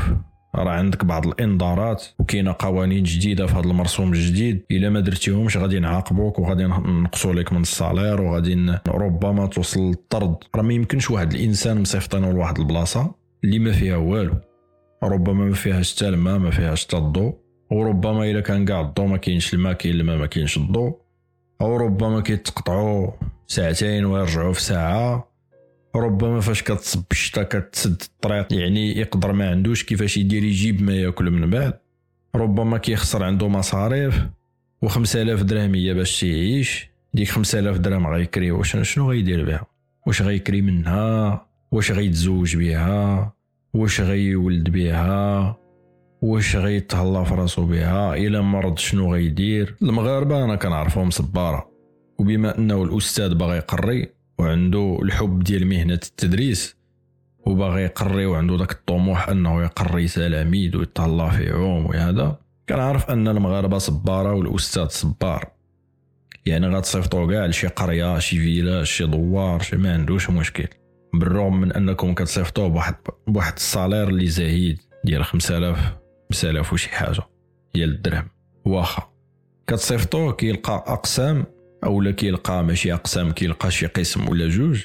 راه 0.55 0.71
عندك 0.71 1.05
بعض 1.05 1.27
الإنذارات 1.27 2.05
وكاينة 2.19 2.57
قوانين 2.59 3.03
جديدة 3.03 3.47
في 3.47 3.53
هذا 3.53 3.61
المرسوم 3.61 4.13
الجديد. 4.13 4.63
إلا 4.71 4.91
ما 4.91 5.01
درتيهمش 5.01 5.57
غادي 5.57 5.79
نعاقبوك 5.79 6.39
وغادي 6.39 6.65
نقصوا 6.65 7.33
لك 7.33 7.53
من 7.53 7.61
الصالير 7.61 8.21
وغادي 8.21 8.79
ربما 8.89 9.47
توصل 9.47 9.81
للطرد. 9.81 10.37
راه 10.57 10.63
ما 10.63 10.73
يمكنش 10.73 11.11
واحد 11.11 11.35
الإنسان 11.35 11.81
مصيفطينه 11.81 12.31
لواحد 12.33 12.59
البلاصة 12.59 13.15
اللي 13.45 13.59
ما 13.59 13.73
فيها 13.73 13.97
والو. 13.97 14.35
ربما 15.03 15.45
ما 15.45 15.55
فيهاش 15.55 15.97
حتى 15.97 16.09
الماء 16.09 16.39
ما 16.39 16.51
فيهاش 16.51 16.87
حتى 16.87 16.97
الضوء 16.97 17.35
وربما 17.71 18.31
إلا 18.31 18.41
كان 18.41 18.65
كاع 18.65 18.81
الضوء 18.81 19.07
ما 19.07 19.17
كاينش 19.17 19.55
الماء 19.55 19.73
كاين 19.73 19.95
الماء 19.95 20.17
ما 20.17 20.27
كاينش 20.27 20.57
الضوء 20.57 20.99
أو 21.61 21.77
ربما 21.77 22.21
كيتقطعوا 22.21 23.11
ساعتين 23.47 24.05
ويرجعوا 24.05 24.53
في 24.53 24.63
ساعة. 24.63 25.34
ربما 25.97 26.41
فاش 26.41 26.63
كتصب 26.63 27.03
الشتا 27.11 27.43
كتسد 27.43 28.03
الطريق 28.03 28.53
يعني 28.53 28.99
يقدر 28.99 29.33
ما 29.33 29.51
عندوش 29.51 29.85
كيفاش 29.85 30.17
يدير 30.17 30.45
يجيب 30.45 30.83
ما 30.83 30.95
ياكل 30.95 31.31
من 31.31 31.51
بعد. 31.51 31.79
ربما 32.35 32.79
كيخسر 32.79 33.25
عنده 33.25 33.49
مصاريف 33.49 34.27
و 34.83 34.89
5000 34.89 35.43
درهم 35.43 35.75
هي 35.75 35.95
باش 35.95 36.23
يعيش. 36.23 36.89
ديك 37.15 37.29
5000 37.29 37.79
درهم 37.79 38.07
غيكري 38.07 38.51
واش 38.51 38.77
شنو 38.77 39.11
غيدير 39.11 39.45
بها؟ 39.45 39.67
واش 40.07 40.23
غيكري 40.23 40.61
منها؟ 40.61 41.47
واش 41.73 41.93
غيتزوج 41.93 42.57
بها؟ 42.57 43.33
واش 43.75 44.01
غيولد 44.01 44.71
بها؟ 44.71 45.57
واش 46.23 46.57
غيتهلا 46.57 47.25
في 47.25 47.35
راسو 47.35 47.67
بها؟ 47.67 48.15
إلا 48.15 48.41
مرض 48.41 48.79
شنو 48.79 49.15
غيدير؟ 49.15 49.75
المغاربة 49.83 50.45
أنا 50.45 50.57
كنعرفهم 50.57 51.11
صبارة. 51.11 51.71
وبما 52.19 52.59
أنه 52.59 52.83
الأستاذ 52.83 53.35
باغي 53.35 53.57
يقري 53.57 54.14
وعنده 54.39 54.99
الحب 55.03 55.45
ديال 55.45 55.67
مهنة 55.67 55.95
التدريس. 55.95 56.77
وباغي 57.47 57.83
يقري 57.83 58.27
وعنده 58.27 58.57
داك 58.57 58.73
الطموح 58.73 59.29
أنه 59.29 59.63
يقري 59.63 60.09
تلاميذ 60.09 60.77
ويتهلا 60.77 61.31
فيهم 61.31 61.87
وهذا. 61.87 62.39
كنعرف 62.69 63.11
أن 63.11 63.29
المغاربة 63.29 63.79
صبارة 63.79 64.33
والأستاذ 64.33 64.89
صبار. 64.89 65.51
يعني 66.47 66.67
غتصيفطو 66.67 67.29
كاع 67.29 67.47
لشي 67.47 67.67
قرية 67.67 68.19
شي 68.19 68.39
فيلاج 68.39 68.85
شي 68.87 69.07
دوار 69.07 69.61
شي 69.63 69.77
ما 69.77 69.95
عندوش 69.95 70.31
مشكل. 70.31 70.67
بالرغم 71.15 71.61
من 71.61 71.73
أنكم 71.73 72.15
كتصيفطوه 72.15 72.69
بواحد 72.69 72.95
بواحد 73.27 73.53
الصالير 73.53 74.09
اللي 74.09 74.27
زهيد 74.27 74.79
ديال 75.05 75.25
5000 75.25 75.79
5000 76.31 76.73
وشي 76.73 76.89
حاجة 76.89 77.23
ديال 77.75 77.91
الدرهم. 77.91 78.29
واخا. 78.65 79.03
كتصيفطوه 79.67 80.33
كيلقى 80.33 80.85
أقسام 80.87 81.45
أولا 81.85 82.11
كيلقى 82.11 82.65
ماشي 82.65 82.93
أقسام 82.93 83.33
كيلقى 83.33 83.71
شي 83.71 83.87
قسم 83.87 84.29
ولا 84.29 84.49
جوج 84.49 84.85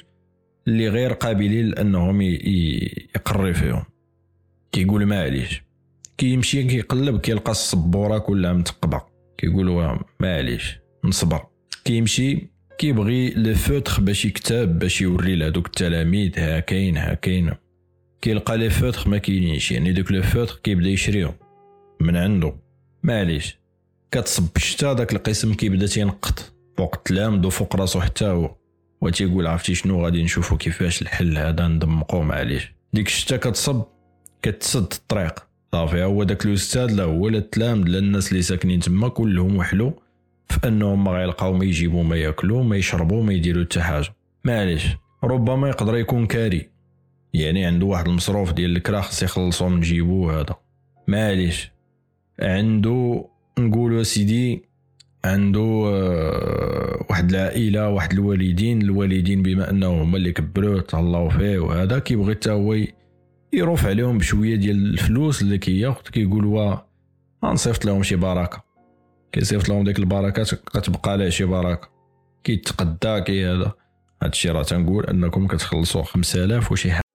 اللي 0.68 0.88
غير 0.88 1.12
قابلين 1.12 1.68
لأنهم 1.68 2.22
يقري 2.22 3.54
فيهم. 3.54 3.84
كيقول 4.72 5.06
معليش 5.06 5.62
كيمشي 6.18 6.62
كيقلب 6.62 7.20
كيلقى 7.20 7.52
السبوره 7.52 8.18
كلها 8.18 8.52
متقبة. 8.52 9.02
كيقول 9.38 9.98
معليش 10.20 10.78
نصبر 11.04 11.46
كيمشي 11.84 12.50
كيبغي 12.78 13.30
لو 13.30 13.54
فوتر 13.54 14.00
باش 14.00 14.24
يكتب 14.24 14.78
باش 14.78 15.00
يوري 15.00 15.36
لهذوك 15.36 15.66
التلاميذ 15.66 16.38
ها 16.38 16.60
كاين 16.60 16.96
ها 16.96 17.14
كاين. 17.14 17.52
كيلقى 18.22 18.58
les 18.58 18.70
feutres 18.70 19.08
ما 19.08 19.18
كاينينش 19.18 19.72
يعني 19.72 19.92
دوك 19.92 20.12
les 20.12 20.22
feutres 20.22 20.60
كيبدا 20.62 20.88
يشريهم 20.88 21.34
من 22.00 22.16
عنده. 22.16 22.56
معليش 23.02 23.58
كتصب 24.10 24.56
الشتا 24.56 24.92
داك 24.92 25.12
القسم 25.12 25.54
كيبدا 25.54 25.86
تينقط 25.86 26.49
فوق 26.76 26.94
التلامذ 26.96 27.46
وفوق 27.46 27.76
راسو 27.76 28.00
حتى 28.00 28.26
هو 28.26 28.54
وتيقول 29.00 29.46
عرفتي 29.46 29.74
شنو 29.74 30.04
غادي 30.04 30.22
نشوفو 30.22 30.56
كيفاش 30.56 31.02
الحل 31.02 31.38
هذا 31.38 31.68
ندمقو 31.68 32.22
معليش. 32.22 32.74
ديك 32.92 33.06
الشتا 33.06 33.36
كتصب 33.36 33.84
كتسد 34.42 34.92
الطريق. 34.92 35.46
صافي 35.72 36.02
هو 36.02 36.22
داك 36.22 36.46
الأستاذ 36.46 36.94
لا 36.94 37.04
هو 37.04 37.28
لا 37.28 37.38
التلامذ 37.38 37.88
لا 37.88 37.98
الناس 37.98 38.32
اللي 38.32 38.42
ساكنين 38.42 38.80
تما 38.80 39.08
كلهم 39.08 39.56
وحلو 39.56 40.02
في 40.48 40.68
أنهم 40.68 41.04
ما 41.04 41.10
غيلقاو 41.10 41.52
ما 41.52 41.64
يجيبوا 41.64 42.02
ما 42.02 42.16
ياكلوا 42.16 42.62
ما 42.62 42.76
يشربوا 42.76 43.22
ما 43.22 43.32
يديروا 43.32 43.64
حتى 43.64 43.80
حاجة. 43.80 44.14
معليش 44.44 44.86
ربما 45.24 45.68
يقدر 45.68 45.96
يكون 45.96 46.26
كاري. 46.26 46.70
يعني 47.34 47.64
عنده 47.64 47.86
واحد 47.86 48.08
المصروف 48.08 48.52
ديال 48.52 48.76
الكرا 48.76 49.00
خص 49.00 49.22
يخلصو 49.22 49.68
من 49.68 49.80
جيبو 49.80 50.30
هذا. 50.30 50.56
معليش 51.08 51.70
عنده 52.40 53.28
نقولوا 53.58 54.02
سيدي 54.02 54.69
عنده 55.24 55.82
آه، 55.86 57.06
واحد 57.10 57.30
العائلة 57.30 57.88
واحد 57.88 58.12
الوالدين 58.12 58.82
الوالدين 58.82 59.42
بما 59.42 59.70
أنهم 59.70 59.98
هما 59.98 60.16
اللي 60.16 60.32
كبروه 60.32 60.80
تهلاو 60.80 61.28
فيه 61.28 61.58
وهذا 61.58 61.98
كيبغي 61.98 62.34
حتى 62.34 62.50
هو 62.50 62.76
يروف 63.52 63.86
عليهم 63.86 64.18
بشوية 64.18 64.56
ديال 64.56 64.76
الفلوس 64.76 65.42
اللي 65.42 65.58
كياخذ 65.58 66.02
كيقول 66.02 66.44
وا 66.44 66.76
غنصيفط 67.44 67.84
لهم 67.84 68.02
شي 68.02 68.16
بركة. 68.16 68.64
كيصيفط 69.32 69.68
لهم 69.68 69.84
ديك 69.84 69.98
البركات 69.98 70.54
كتبقى 70.54 71.10
عليه 71.10 71.28
شي 71.28 71.44
بركة. 71.44 71.88
كيتقدى 72.44 73.20
كي 73.20 73.46
هذا. 73.46 73.72
هادشي 74.22 74.50
راه 74.50 74.62
تنقول 74.62 75.06
أنكم 75.06 75.46
كتخلصوا 75.46 76.02
5000 76.02 76.72
وشي 76.72 76.92
حاجة. 76.92 77.09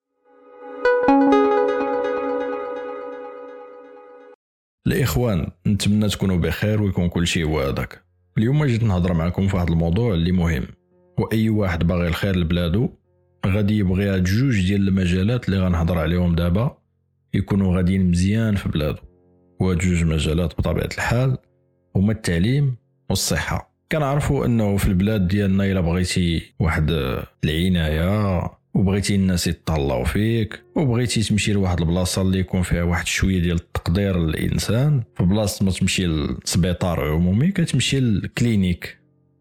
الإخوان 4.88 5.48
نتمنى 5.68 6.08
تكونوا 6.08 6.38
بخير 6.38 6.82
ويكون 6.82 7.10
كل 7.10 7.28
شيء 7.28 7.50
هذاك 7.50 8.04
اليوم 8.38 8.66
جيت 8.66 8.84
نهضر 8.84 9.14
معكم 9.14 9.48
في 9.48 9.56
واحد 9.56 9.70
الموضوع 9.70 10.14
اللي 10.14 10.32
مهم 10.32 10.66
وأي 11.20 11.50
واحد 11.50 11.88
باغي 11.88 12.08
الخير 12.08 12.36
لبلادو 12.36 12.90
غادي 13.48 13.78
يبغي 13.78 14.10
هاد 14.10 14.24
جوج 14.24 14.68
ديال 14.68 14.88
المجالات 14.88 15.50
اللي 15.50 15.60
غنهضر 15.60 15.98
عليهم 15.98 16.36
دابا 16.36 16.78
يكونوا 17.34 17.78
غاديين 17.78 18.12
مزيان 18.12 18.56
في 18.56 18.70
بلادو. 18.70 19.02
وهاد 19.60 19.78
جوج 19.78 20.04
مجالات 20.04 20.58
بطبيعة 20.58 20.90
الحال 20.98 21.38
هما 21.96 22.12
التعليم 22.12 22.76
والصحة. 23.10 23.76
كنعرفوا 23.92 24.46
أنه 24.46 24.78
في 24.78 24.88
البلاد 24.88 25.28
ديالنا 25.28 25.66
إلا 25.66 25.82
بغيتي 25.82 26.54
واحد 26.60 26.92
العناية 27.44 28.42
وبغيتي 28.76 29.16
الناس 29.16 29.48
يتهلاو 29.48 30.04
فيك 30.04 30.64
وبغيتي 30.76 31.22
تمشي 31.22 31.54
لواحد 31.54 31.80
البلاصة 31.80 32.22
اللي 32.22 32.40
يكون 32.40 32.62
فيها 32.62 32.84
واحد 32.84 33.08
شوية 33.08 33.40
ديال 33.40 33.56
التقدير 33.56 34.20
للإنسان. 34.20 35.04
في 35.18 35.24
بلاصة 35.24 35.66
ما 35.66 35.72
تمشي 35.72 36.06
للسبيطار 36.06 37.12
عمومي 37.12 37.52
كتمشي 37.52 38.00
للكلينيك 38.00 38.98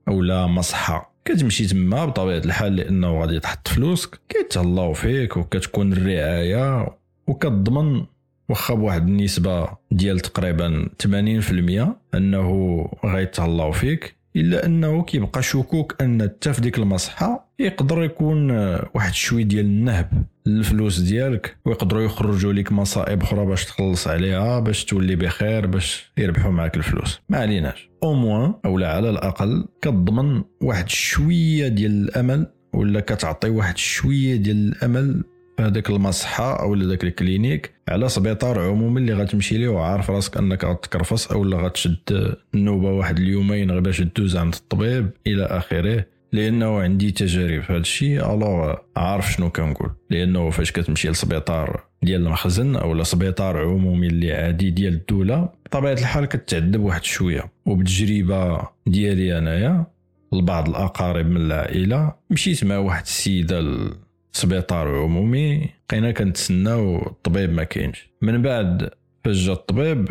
أولا 0.09 0.47
مصحة. 0.47 1.15
كتمشي 1.25 1.67
تما 1.67 2.05
بطبيعة 2.05 2.39
الحال 2.39 2.77
لأنه 2.77 3.21
غادي 3.21 3.41
تحط 3.41 3.69
فلوسك 3.69 4.21
كيتهلاو 4.29 4.93
فيك 4.93 5.37
وكتكون 5.37 5.93
الرعاية. 5.93 6.97
وكتضمن 7.27 8.05
واخا 8.49 8.75
بواحد 8.75 9.09
النسبة 9.09 9.69
ديال 9.91 10.21
تقريبا 10.21 10.89
80% 11.03 11.97
أنه 12.15 12.89
غيتهلاو 13.05 13.73
فيك. 13.73 14.17
إلا 14.37 14.67
أنه 14.67 15.03
كيبقى 15.03 15.43
شكوك 15.43 16.03
أن 16.03 16.23
حتى 16.23 16.53
في 16.53 16.61
ديك 16.61 16.79
المصحة 16.79 17.55
يقدر 17.59 18.03
يكون 18.03 18.51
واحد 18.95 19.15
شوي 19.15 19.45
ديال 19.45 19.65
النهب 19.65 20.25
للفلوس 20.47 20.99
ديالك 20.99 21.57
ويقدروا 21.65 22.03
يخرجوا 22.03 22.53
لك 22.53 22.73
مصائب 22.73 23.23
أخرى 23.23 23.47
باش 23.47 23.65
تخلص 23.65 24.09
عليها 24.09 24.61
باش 24.61 24.85
تولي 24.85 25.17
بخير 25.17 25.67
باش 25.67 26.13
يربحوا 26.19 26.51
معك 26.51 26.77
الفلوس. 26.77 27.21
ما 27.29 27.39
عليناش. 27.39 27.91
أو 28.03 28.15
موان 28.15 28.55
اولا 28.65 28.89
على 28.89 29.11
الأقل 29.11 29.67
كتضمن 29.83 30.43
واحد 30.63 30.89
شوية 30.89 31.69
ديال 31.69 31.93
الأمل 32.09 32.47
ولا 32.75 33.01
كتعطي 33.01 33.49
واحد 33.49 33.77
شوية 33.77 34.37
ديال 34.37 34.57
الأمل 34.69 35.25
هذاك 35.61 35.91
المصحة 35.91 36.61
أو 36.63 36.75
ذاك 36.75 37.05
ال 37.05 37.13
clinique 37.13 37.75
على 37.89 38.09
سبيطار 38.09 38.61
عمومي 38.61 39.01
اللي 39.01 39.13
غتمشي 39.13 39.59
ليه 39.59 39.69
وعارف 39.69 40.11
راسك 40.11 40.37
أنك 40.37 40.65
غتكرفص 40.65 41.33
أو 41.33 41.45
لا 41.45 41.57
غتشد 41.57 42.35
النوبة 42.55 42.91
واحد 42.91 43.19
اليومين 43.19 43.71
غير 43.71 43.81
باش 43.81 44.01
دوز 44.01 44.37
عند 44.37 44.55
الطبيب 44.55 45.11
إلى 45.27 45.45
آخره 45.45 46.05
لأنه 46.33 46.81
عندي 46.81 47.11
تجارب 47.11 47.63
في 47.63 47.73
هذا 47.73 47.81
الشيء 47.81 48.35
ألوغ 48.35 48.75
عارف 48.97 49.33
شنو 49.33 49.51
كنقول. 49.51 49.91
لأنه 50.11 50.51
فاش 50.51 50.73
كتمشي 50.73 51.09
لسبيطار 51.09 51.85
ديال 52.03 52.27
المخزن 52.27 52.77
أو 52.77 53.03
سبيطار 53.03 53.63
عمومي 53.63 54.07
اللي 54.07 54.33
عادي 54.33 54.71
ديال 54.71 54.93
الدولة 54.93 55.49
بطبيعة 55.67 55.93
الحال 55.93 56.25
كتعذب 56.25 56.81
واحد 56.81 57.05
شوية. 57.05 57.53
وبالتجربة 57.67 58.69
ديالي 58.87 59.39
أنايا 59.39 59.87
لبعض 60.33 60.69
الأقارب 60.69 61.27
من 61.27 61.37
العائلة 61.37 62.13
مشيت 62.31 62.65
مع 62.65 62.79
واحد 62.79 63.03
السيدة 63.03 63.61
سبيطار 64.37 64.89
عمومي 65.03 65.69
بقينا 65.91 66.11
كنتسناو 66.13 67.07
الطبيب 67.07 67.53
ما 67.53 67.65
كاينش. 67.65 68.11
من 68.23 68.43
بعد 68.43 68.91
فاش 69.25 69.37
جا 69.37 69.53
الطبيب 69.53 70.09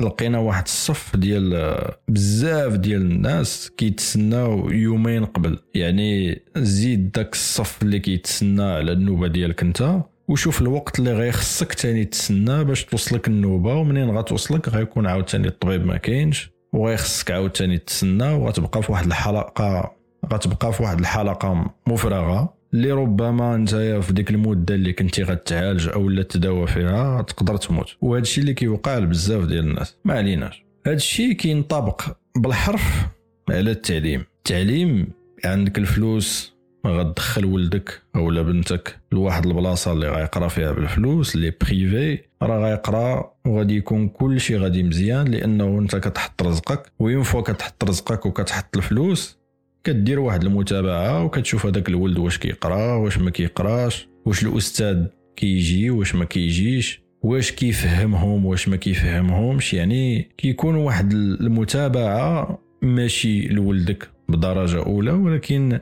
لقينا 0.00 0.38
واحد 0.38 0.64
الصف 0.64 1.16
ديال 1.16 1.74
بزاف 2.08 2.76
ديال 2.76 3.00
الناس 3.00 3.70
كيتسناو 3.76 4.70
يومين 4.70 5.24
قبل. 5.24 5.58
يعني 5.74 6.42
زيد 6.56 7.12
داك 7.12 7.32
الصف 7.32 7.82
اللي 7.82 7.98
كيتسنى 7.98 8.62
على 8.62 8.92
النوبة 8.92 9.28
ديالك 9.28 9.62
انت 9.62 10.00
وشوف 10.28 10.60
الوقت 10.60 10.98
اللي 10.98 11.12
غيخصك 11.12 11.74
تاني 11.74 12.04
تسنى 12.04 12.64
باش 12.64 12.84
توصلك 12.84 13.28
النوبة 13.28 13.74
ومنين 13.74 14.10
غتوصلك؟ 14.10 14.68
غيكون 14.68 15.06
عاوتاني 15.06 15.48
الطبيب 15.48 15.86
ما 15.86 15.96
كاينش 15.96 16.50
وغيخصك 16.72 17.30
عاوتاني 17.30 17.78
تسنى 17.78 18.32
وغتبقى 18.32 18.82
في 18.82 18.92
واحد 18.92 19.06
الحلقة 19.06 19.96
غتبقى 20.32 20.72
في 20.72 20.82
واحد 20.82 20.98
الحلقة 21.00 21.74
مفرغة. 21.86 22.55
اللي 22.74 22.92
ربما 22.92 23.54
انت 23.54 23.74
في 23.74 24.12
ديك 24.12 24.30
المدة 24.30 24.74
اللي 24.74 24.92
كنتي 24.92 25.22
غتعالج 25.22 25.88
أو 25.88 26.08
لا 26.08 26.22
تداوى 26.22 26.66
فيها 26.66 27.22
تقدر 27.22 27.56
تموت. 27.56 27.96
وهذا 28.00 28.22
الشيء 28.22 28.42
اللي 28.42 28.54
كيوقع 28.54 28.98
لبزاف 28.98 29.44
ديال 29.44 29.68
الناس. 29.68 29.96
ما 30.04 30.14
عليناش. 30.14 30.64
هذا 30.86 30.96
الشيء 30.96 31.32
كينطبق 31.32 32.02
بالحرف 32.36 33.06
على 33.50 33.70
التعليم. 33.70 34.24
التعليم 34.38 35.08
عندك 35.44 35.78
الفلوس 35.78 36.56
غتدخل 36.86 37.44
ولدك 37.44 38.02
أو 38.16 38.30
بنتك 38.30 38.96
لواحد 39.12 39.46
البلاصة 39.46 39.92
اللي 39.92 40.08
غيقرا 40.08 40.48
فيها 40.48 40.72
بالفلوس 40.72 41.34
اللي 41.34 41.52
بريفي 41.60 42.18
راه 42.42 42.58
غيقرا 42.58 43.32
وغادي 43.46 43.76
يكون 43.76 44.08
كل 44.08 44.40
شيء 44.40 44.58
غادي 44.58 44.82
مزيان 44.82 45.28
لأنه 45.28 45.78
انت 45.78 45.96
كتحط 45.96 46.42
رزقك 46.42 46.92
وين 46.98 47.22
فوا 47.22 47.40
كتحط 47.40 47.84
رزقك 47.84 48.26
وكتحط 48.26 48.76
الفلوس 48.76 49.38
كدير 49.86 50.20
واحد 50.20 50.44
المتابعة 50.44 51.24
وكتشوف 51.24 51.66
هذاك 51.66 51.88
الولد 51.88 52.18
واش 52.18 52.38
كيقرا 52.38 52.94
واش 52.94 53.18
ما 53.18 53.30
كيقراش 53.30 54.08
واش 54.26 54.42
الأستاذ 54.42 55.06
كيجي 55.36 55.90
واش 55.90 56.14
ما 56.14 56.24
كيجيش 56.24 57.02
واش 57.22 57.52
كيفهمهم 57.52 58.46
واش 58.46 58.68
ما 58.68 58.76
كيفهمهمش. 58.76 59.74
يعني 59.74 60.30
كيكون 60.38 60.74
واحد 60.74 61.12
المتابعة 61.12 62.58
ماشي 62.82 63.48
لولدك 63.48 64.08
بدرجة 64.28 64.82
أولى 64.82 65.10
ولكن 65.10 65.78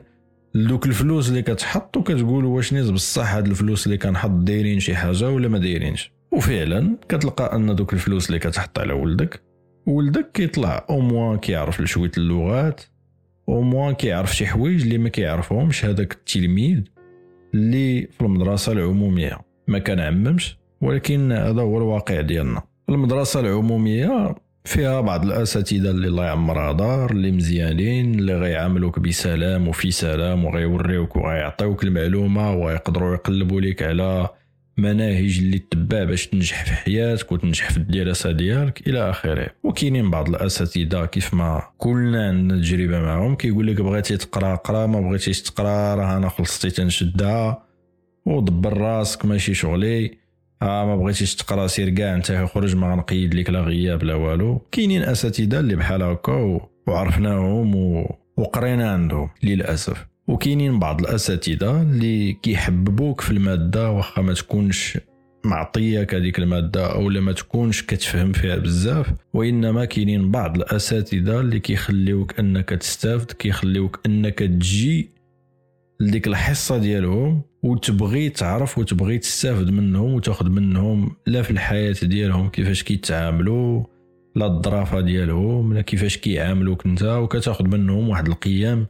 دوك 0.55 0.85
الفلوس 0.85 1.29
اللي 1.29 1.41
كتحط 1.41 1.97
وكتقول 1.97 2.45
واش 2.45 2.73
نيت 2.73 2.89
بصح 2.89 3.35
هاد 3.35 3.47
الفلوس 3.47 3.85
اللي 3.85 3.97
كنحط 3.97 4.31
دايرين 4.31 4.79
شي 4.79 4.95
حاجة 4.95 5.29
ولا 5.29 5.47
ما 5.47 5.57
دايرينش. 5.57 6.11
وفعلا 6.31 6.97
كتلقى 7.09 7.55
أن 7.55 7.75
دوك 7.75 7.93
الفلوس 7.93 8.27
اللي 8.27 8.39
كتحط 8.39 8.79
على 8.79 8.93
ولدك 8.93 9.41
ولدك 9.87 10.31
كيطلع 10.33 10.85
au 10.89 10.99
moins 10.99 11.37
كيعرف 11.37 11.81
شوية 11.83 12.11
اللغات 12.17 12.81
au 13.49 13.61
moins 13.61 13.93
كيعرف 13.93 14.35
شي 14.35 14.45
حوايج 14.45 14.81
اللي 14.81 14.97
ما 14.97 15.09
كيعرفهمش 15.09 15.85
هذاك 15.85 16.13
التلميذ 16.13 16.81
اللي 17.53 18.07
في 18.07 18.21
المدرسة 18.21 18.71
العمومية 18.71 19.37
ما 19.67 19.79
كنعممش 19.79 20.57
ولكن 20.81 21.31
هذا 21.31 21.61
هو 21.61 21.77
الواقع 21.77 22.21
ديالنا. 22.21 22.61
المدرسة 22.89 23.39
العمومية 23.39 24.35
فيها 24.65 25.01
بعض 25.01 25.25
الأساتذة 25.25 25.89
اللي 25.91 26.07
الله 26.07 26.25
يعمرها 26.25 26.71
دار 26.71 27.11
اللي 27.11 27.31
مزيانين 27.31 28.19
اللي 28.19 28.35
غيعاملوك 28.35 28.99
بسلام 28.99 29.67
وفي 29.67 29.91
سلام 29.91 30.45
وغيوريوك 30.45 31.15
وغيعطيوك 31.15 31.83
المعلومة 31.83 32.53
ويقدروا 32.53 33.13
يقلبوا 33.13 33.61
لك 33.61 33.83
على 33.83 34.29
مناهج 34.77 35.37
اللي 35.39 35.59
تتبع 35.59 36.03
باش 36.03 36.27
تنجح 36.27 36.65
في 36.65 36.71
حياتك 36.73 37.31
وتنجح 37.31 37.69
في 37.71 37.77
الدراسه 37.77 38.31
ديالك 38.31 38.87
إلى 38.87 39.09
آخره. 39.09 39.47
وكاينين 39.63 40.11
بعض 40.11 40.29
الأساتذة 40.29 41.05
كيف 41.05 41.33
ما 41.33 41.63
كلنا 41.77 42.27
عندنا 42.27 42.61
تجربة 42.61 42.99
معهم 42.99 43.35
كيقول 43.35 43.67
لك 43.67 43.81
بغيتي 43.81 44.17
تقرا 44.17 44.55
قرا 44.55 44.85
ما 44.85 45.01
بغيتيش 45.01 45.41
تقرا 45.41 45.95
راه 45.95 46.17
أنا 46.17 46.29
خلصتي 46.29 46.69
تنشدها. 46.69 47.63
ودبر 48.25 48.77
راسك 48.77 49.25
ماشي 49.25 49.53
شغلي. 49.53 50.17
آه 50.61 50.85
ما 50.85 50.95
بغيتيش 50.95 51.35
تقرا 51.35 51.67
سير 51.67 51.89
كاع 51.89 52.15
أنت 52.15 52.31
خرج 52.53 52.75
ما 52.75 52.91
غنقيد 52.91 53.33
لك 53.33 53.49
لا 53.49 53.59
غياب 53.59 54.03
لا 54.03 54.13
والو. 54.15 54.59
كاينين 54.71 55.01
أساتذة 55.01 55.59
اللي 55.59 55.75
بحال 55.75 56.01
هكا 56.03 56.59
وعرفناهم 56.87 57.75
و... 57.75 58.15
وقرينا 58.37 58.91
عندهم 58.91 59.29
للأسف. 59.43 60.05
وكاينين 60.27 60.79
بعض 60.79 61.01
الأساتذة 61.01 61.81
اللي 61.81 62.33
كيحببوك 62.33 63.21
في 63.21 63.31
المادة 63.31 63.91
واخا 63.91 64.21
ما 64.21 64.33
تكونش 64.33 64.97
معطيك 65.45 66.15
هذيك 66.15 66.39
المادة 66.39 66.93
أو 66.93 67.09
ما 67.09 67.31
تكونش 67.31 67.81
كتفهم 67.81 68.31
فيها 68.31 68.55
بزاف. 68.55 69.13
وإنما 69.33 69.85
كاينين 69.85 70.31
بعض 70.31 70.55
الأساتذة 70.55 71.39
اللي 71.39 71.59
كيخليوك 71.59 72.39
أنك 72.39 72.69
تستافد 72.69 73.31
كيخليوك 73.31 73.99
أنك 74.05 74.39
تجي 74.39 75.09
لديك 75.99 76.27
الحصة 76.27 76.77
ديالهم 76.77 77.41
وتبغي 77.63 78.29
تعرف 78.29 78.77
وتبغي 78.77 79.17
تستافد 79.17 79.69
منهم 79.69 80.13
وتاخذ 80.13 80.49
منهم 80.49 81.15
لا 81.27 81.41
في 81.41 81.51
الحياة 81.51 81.95
ديالهم 82.03 82.49
كيفاش 82.49 82.83
كيتعاملوا 82.83 83.83
لا 84.35 84.45
الظرافة 84.45 85.01
ديالهم 85.01 85.73
لا 85.73 85.81
كيفاش 85.81 86.17
كيعاملوك 86.17 86.85
أنت 86.85 87.03
وكتاخذ 87.03 87.67
منهم 87.67 88.09
واحد 88.09 88.27
القيم 88.27 88.85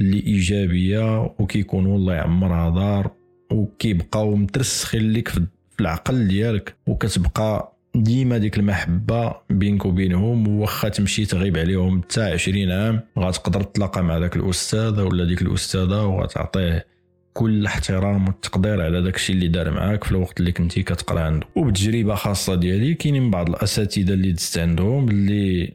اللي 0.00 0.22
ايجابيه 0.26 1.22
وكيكونوا 1.38 1.96
الله 1.96 2.14
يعمرها 2.14 2.70
دار 2.70 3.10
وكيبقاو 3.52 4.36
مترسخين 4.36 5.12
لك 5.12 5.28
في 5.28 5.40
العقل 5.80 6.28
ديالك. 6.28 6.76
وكتبقى 6.86 7.76
ديما 7.94 8.38
ديك 8.38 8.56
المحبة 8.58 9.34
بينك 9.50 9.84
وبينهم 9.86 10.48
واخا 10.48 10.88
تمشي 10.88 11.24
تغيب 11.26 11.56
عليهم 11.58 12.02
حتى 12.02 12.22
20 12.22 12.70
عام 12.70 13.00
غتقدر 13.18 13.62
تلاقى 13.62 14.02
مع 14.04 14.18
ذاك 14.18 14.36
الأستاذ 14.36 15.00
ولا 15.00 15.24
ديك 15.24 15.42
الأستاذة 15.42 16.04
وغتعطيه 16.04 16.86
كل 17.32 17.50
الاحترام 17.50 18.28
والتقدير 18.28 18.82
على 18.82 19.02
داك 19.02 19.16
الشيء 19.16 19.36
اللي 19.36 19.48
دار 19.48 19.70
معاك 19.70 20.04
في 20.04 20.10
الوقت 20.12 20.40
اللي 20.40 20.52
كنتي 20.52 20.82
كتقرا 20.82 21.20
عنده. 21.20 21.46
وبتجربه 21.56 22.14
خاصة 22.14 22.54
ديالي 22.54 22.94
كاينين 22.94 23.30
بعض 23.30 23.48
الأساتذة 23.48 24.12
اللي 24.14 24.32
دزت 24.32 24.58
عندهم 24.58 25.08
اللي 25.08 25.72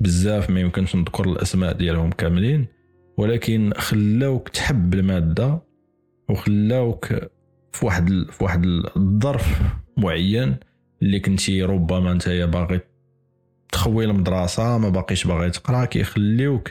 بزاف 0.00 0.50
ما 0.50 0.60
يمكنش 0.60 0.96
نذكر 0.96 1.24
الأسماء 1.24 1.72
ديالهم 1.72 2.10
كاملين. 2.10 2.66
ولكن 3.16 3.72
خلاوك 3.76 4.48
تحب 4.48 4.94
المادة 4.94 5.62
وخلاوك 6.28 7.06
في 7.72 7.86
واحد 7.86 8.08
في 8.30 8.44
واحد 8.44 8.64
الظرف 8.96 9.62
معين 9.96 10.56
اللي 11.02 11.20
كنتي 11.20 11.62
ربما 11.62 12.12
انت 12.12 12.28
باغي 12.28 12.80
تخوي 13.72 14.04
المدرسة 14.04 14.78
ما 14.78 14.88
باقيش 14.88 15.26
باغي 15.26 15.50
تقرأ 15.50 15.84
كيخليوك 15.84 16.70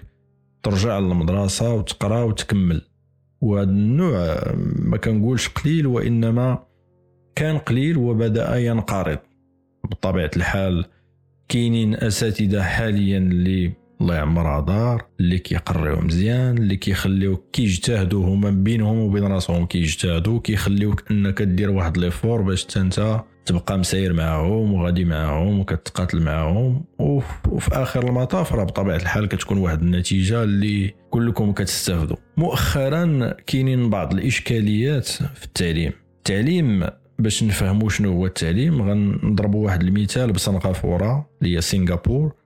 ترجع 0.64 1.00
للمدرسة 1.00 1.74
وتقرأ 1.74 2.24
وتكمل. 2.24 2.82
وهذا 3.42 3.70
النوع 3.70 4.54
ما 4.80 4.98
كنقولش 4.98 5.48
قليل 5.48 5.88
وإنما 5.88 6.64
كان 7.36 7.58
قليل 7.58 7.98
وبدأ 7.98 8.58
ينقرض. 8.58 9.20
بطبيعة 9.84 10.32
الحال 10.36 10.86
كاينين 11.50 11.96
أساتذة 11.96 12.62
حاليا 12.62 13.18
اللي 13.18 13.74
الله 14.04 14.16
يعمرها 14.16 14.62
دار 14.62 15.06
اللي 15.20 15.40
كيقريو 15.40 16.02
مزيان 16.02 16.58
اللي 16.58 16.76
كيخليوك 16.76 17.44
كيجتهدوا 17.54 18.26
هما 18.26 18.50
بينهم 18.50 19.00
وبين 19.00 19.24
راسهم 19.24 19.66
كيجتهدوا 19.66 20.40
كيخليوك 20.40 21.04
إنك 21.12 21.42
دير 21.42 21.70
واحد 21.72 21.98
ليفور 21.98 22.42
باش 22.42 22.78
أنت 22.78 23.22
تبقى 23.46 23.78
مسير 23.78 24.14
معاهم 24.14 24.74
وغادي 24.74 25.06
معاهم 25.06 25.60
وكتقاتل 25.60 26.22
معاهم. 26.22 26.84
وفي 27.00 27.70
آخر 27.72 28.08
المطاف 28.08 28.54
راه 28.54 28.64
بطبيعة 28.64 28.96
الحال 28.96 29.28
كتكون 29.28 29.58
واحد 29.58 29.82
النتيجة 29.82 30.44
اللي 30.44 30.94
كلكم 31.10 31.52
كتستافدوا. 31.52 32.18
مؤخرا 32.38 33.34
كاينين 33.48 33.90
بعض 33.90 34.14
الإشكاليات 34.14 35.06
في 35.08 35.46
التعليم. 35.46 35.92
التعليم 36.18 36.86
باش 37.20 37.44
نفهموا 37.44 37.90
شنو 37.90 38.12
هو 38.12 38.26
التعليم 38.26 38.82
غنضربوا 38.82 39.66
واحد 39.66 39.84
المثال 39.84 40.32
بسنغافوره 40.32 41.30
اللي 41.42 41.56
هي 41.56 41.62
سنغافور. 41.62 42.43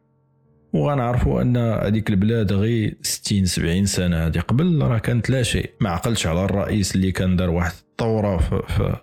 وغنعرفوا 0.74 1.42
أن 1.42 1.58
هذيك 1.58 2.10
البلاد 2.10 2.54
غير 2.54 2.98
60 3.02 3.46
70 3.46 3.86
سنة. 3.86 4.28
هذه 4.28 4.40
قبل 4.40 4.82
راه 4.82 4.98
كانت 4.98 5.30
لا 5.30 5.44
شيء. 5.44 5.72
ما 5.82 5.90
عقلتش 5.90 6.28
على 6.28 6.46
الرئيس 6.46 6.96
اللي 6.96 7.12
كان 7.12 7.36
دار 7.36 7.50
واحد 7.50 7.72
الثورة 7.92 8.38
في, 8.38 8.62
في, 8.68 8.96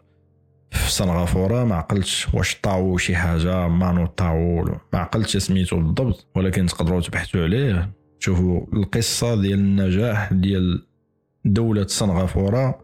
في 0.71 0.93
سنغافوره 0.93 1.65
ما 1.65 1.75
عقلتش 1.75 2.29
واش 2.35 2.61
طاو 2.63 2.97
شي 2.97 3.17
حاجة 3.17 3.69
مانو 3.69 4.07
طاو. 4.07 4.65
ما 4.93 4.99
عقلتش 4.99 5.37
سميتو 5.37 5.77
بالضبط. 5.77 6.27
ولكن 6.35 6.67
تقدروا 6.67 7.01
تبحثوا 7.01 7.43
عليه. 7.43 7.91
تشوفوا 8.21 8.67
القصة 8.73 9.41
ديال 9.41 9.59
النجاح 9.59 10.33
ديال 10.33 10.87
دولة 11.45 11.87
سنغافوره 11.87 12.81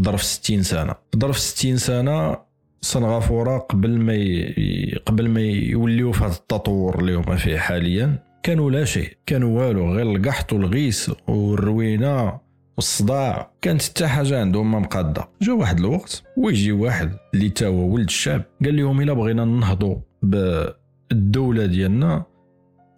ظرف 0.00 0.22
60 0.22 0.62
سنة. 0.62 0.94
ظرف 1.16 1.38
60 1.38 1.76
سنة 1.76 2.45
سنغافورة 2.80 3.58
قبل 3.58 3.98
ما 3.98 4.14
ي... 4.14 5.00
قبل 5.06 5.28
ما 5.28 5.40
يوليو 5.40 6.12
في 6.12 6.24
هذا 6.24 6.32
التطور 6.32 6.98
اللي 6.98 7.14
هما 7.14 7.36
فيه 7.36 7.58
حاليا. 7.58 8.22
كانوا 8.42 8.70
لا 8.70 8.84
شيء. 8.84 9.16
كانوا 9.26 9.60
والو 9.60 9.92
غير 9.92 10.12
القحط 10.12 10.52
والغيس 10.52 11.12
والروينة 11.28 12.40
والصداع. 12.76 13.52
كانت 13.62 13.82
حتى 13.82 14.06
حاجة 14.06 14.40
عندهم 14.40 14.72
ما 14.72 14.78
مقادة. 14.78 15.28
جا 15.42 15.52
واحد 15.52 15.78
الوقت 15.78 16.22
ويجي 16.36 16.72
واحد 16.72 17.16
اللي 17.34 17.48
تا 17.48 17.66
هو 17.66 17.94
ولد 17.94 18.04
الشعب. 18.04 18.42
قال 18.64 18.76
لهم 18.76 19.00
إلا 19.00 19.12
بغينا 19.12 19.44
ننهضوا 19.44 19.96
بالدولة 20.22 21.66
ديالنا 21.66 22.24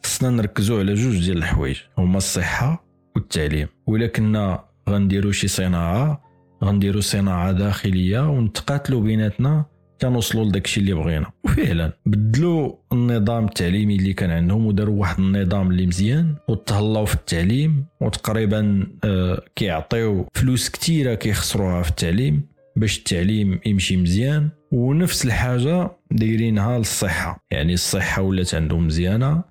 خصنا 0.05 0.31
نركزوا 0.31 0.79
على 0.79 0.95
جوج 0.95 1.25
ديال 1.25 1.39
الحوايج. 1.39 1.77
هما 1.99 2.17
الصحة 2.17 2.85
والتعليم. 3.17 3.69
ولا 3.87 4.07
كنا 4.07 4.65
غنديروا 4.89 5.33
شي 5.33 5.49
صناعة 5.49 6.28
غنديروا 6.65 7.01
صناعة 7.01 7.53
داخلية 7.53 8.31
ونتقاتلوا 8.31 9.01
بيناتنا 9.01 9.65
كنوصلوا 10.03 10.45
لداك 10.45 10.65
الشيء 10.65 10.83
اللي 10.83 10.95
بغينا. 10.95 11.31
وفعلا 11.45 11.93
بدلوا 12.07 12.73
النظام 12.93 13.45
التعليمي 13.45 13.97
اللي 13.97 14.13
كان 14.13 14.31
عندهم 14.31 14.67
وداروا 14.67 15.01
واحد 15.01 15.19
النظام 15.19 15.71
اللي 15.71 15.87
مزيان 15.87 16.35
وتهلاو 16.49 17.05
في 17.05 17.15
التعليم 17.15 17.87
وتقريبا 18.01 18.87
آه 19.05 19.43
كيعطيو 19.57 20.27
فلوس 20.35 20.71
كثيره 20.71 21.15
كيخسروها 21.15 21.83
في 21.83 21.91
التعليم 21.91 22.49
باش 22.77 22.99
التعليم 22.99 23.61
يمشي 23.67 23.97
مزيان. 23.97 24.49
ونفس 24.73 25.25
الحاجة 25.25 25.91
دايرينها 26.11 26.79
للصحة. 26.79 27.47
يعني 27.51 27.75
الصحة 27.75 28.23
ولات 28.23 28.55
عندهم 28.55 28.87
مزيانة. 28.87 29.43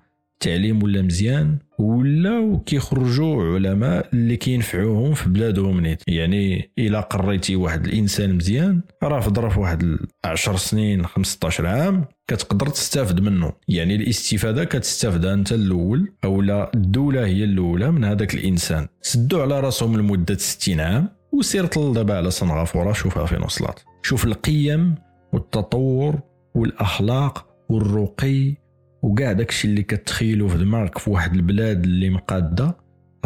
التعليم 0.42 0.82
ولا 0.82 1.02
مزيان 1.02 1.58
ولاو 1.78 2.58
كيخرجوا 2.58 3.54
علماء 3.54 4.08
اللي 4.12 4.36
كينفعوهم 4.36 5.14
في 5.14 5.28
بلادهم 5.28 5.80
نيت. 5.80 6.02
يعني 6.06 6.70
إلا 6.78 7.00
قريتي 7.00 7.56
واحد 7.56 7.86
الإنسان 7.86 8.34
مزيان 8.34 8.80
راه 9.02 9.20
في 9.20 9.30
ظرف 9.30 9.58
واحد 9.58 9.98
10 10.24 10.56
سنين 10.56 11.06
15 11.06 11.66
عام 11.66 12.04
كتقدر 12.28 12.68
تستافد 12.68 13.20
منه. 13.20 13.52
يعني 13.68 13.94
الاستفادة 13.94 14.64
كتستافدها 14.64 15.34
أنت 15.34 15.52
الأول 15.52 16.12
أو 16.24 16.42
لا 16.42 16.70
الدولة 16.74 17.26
هي 17.26 17.44
الأولى 17.44 17.90
من 17.90 18.04
هذاك 18.04 18.34
الإنسان. 18.34 18.88
سدوا 19.02 19.42
على 19.42 19.60
راسهم 19.60 19.96
لمدة 19.96 20.36
60 20.36 20.80
عام 20.80 21.08
وسير 21.32 21.66
طل 21.66 21.92
دابا 21.92 22.16
على 22.16 22.30
سنغافوره 22.30 22.92
شوفها 22.92 23.26
فين 23.26 23.42
وصلت 23.42 23.84
شوف 24.02 24.24
القيم 24.24 24.94
والتطور 25.32 26.20
والأخلاق 26.54 27.46
والرقي 27.68 28.54
وكاع 29.02 29.32
داكشي 29.32 29.68
اللي 29.68 29.82
كتخيلو 29.82 30.48
في 30.48 30.58
دماغك 30.58 30.98
في 30.98 31.10
واحد 31.10 31.34
البلاد 31.34 31.84
اللي 31.84 32.10
مقادة 32.10 32.76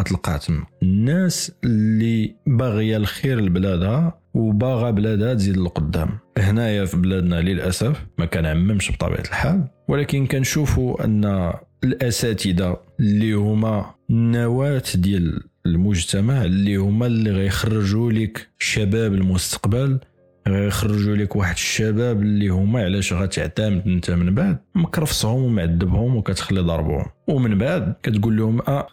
غتلقاه 0.01 0.37
تما. 0.37 0.63
الناس 0.83 1.51
اللي 1.63 2.35
باغية 2.47 2.97
الخير 2.97 3.39
لبلادها 3.39 4.19
وباغا 4.33 4.91
بلادها 4.91 5.33
تزيد 5.33 5.57
لقدام. 5.57 6.09
هنايا 6.37 6.85
في 6.85 6.97
بلادنا 6.97 7.41
للأسف 7.41 8.05
ما 8.17 8.25
كنعممش 8.25 8.91
بطبيعة 8.91 9.19
الحال 9.21 9.67
ولكن 9.87 10.25
كنشوفوا 10.27 11.03
أن 11.05 11.53
الأساتذة 11.83 12.77
اللي 12.99 13.33
هما 13.33 13.85
النواه 14.09 14.83
ديال 14.95 15.43
المجتمع 15.65 16.43
اللي 16.43 16.75
هما 16.75 17.05
اللي 17.05 17.31
غيخرجوا 17.31 18.11
لك 18.11 18.47
شباب 18.59 19.13
المستقبل 19.13 19.99
غيخرجوا 20.47 21.15
لك 21.15 21.35
واحد 21.35 21.53
الشباب 21.53 22.21
اللي 22.21 22.47
هما 22.47 22.83
علاش 22.83 23.13
غتعتمد 23.13 23.87
انت 23.87 24.11
من 24.11 24.35
بعد 24.35 24.57
مكرفصهم 24.75 25.43
ومعذبهم 25.43 26.15
وكتخلي 26.15 26.61
ضربهم. 26.61 27.05
ومن 27.27 27.57
بعد 27.57 27.93
كتقول 28.03 28.37
لهم 28.37 28.61
آه 28.67 28.87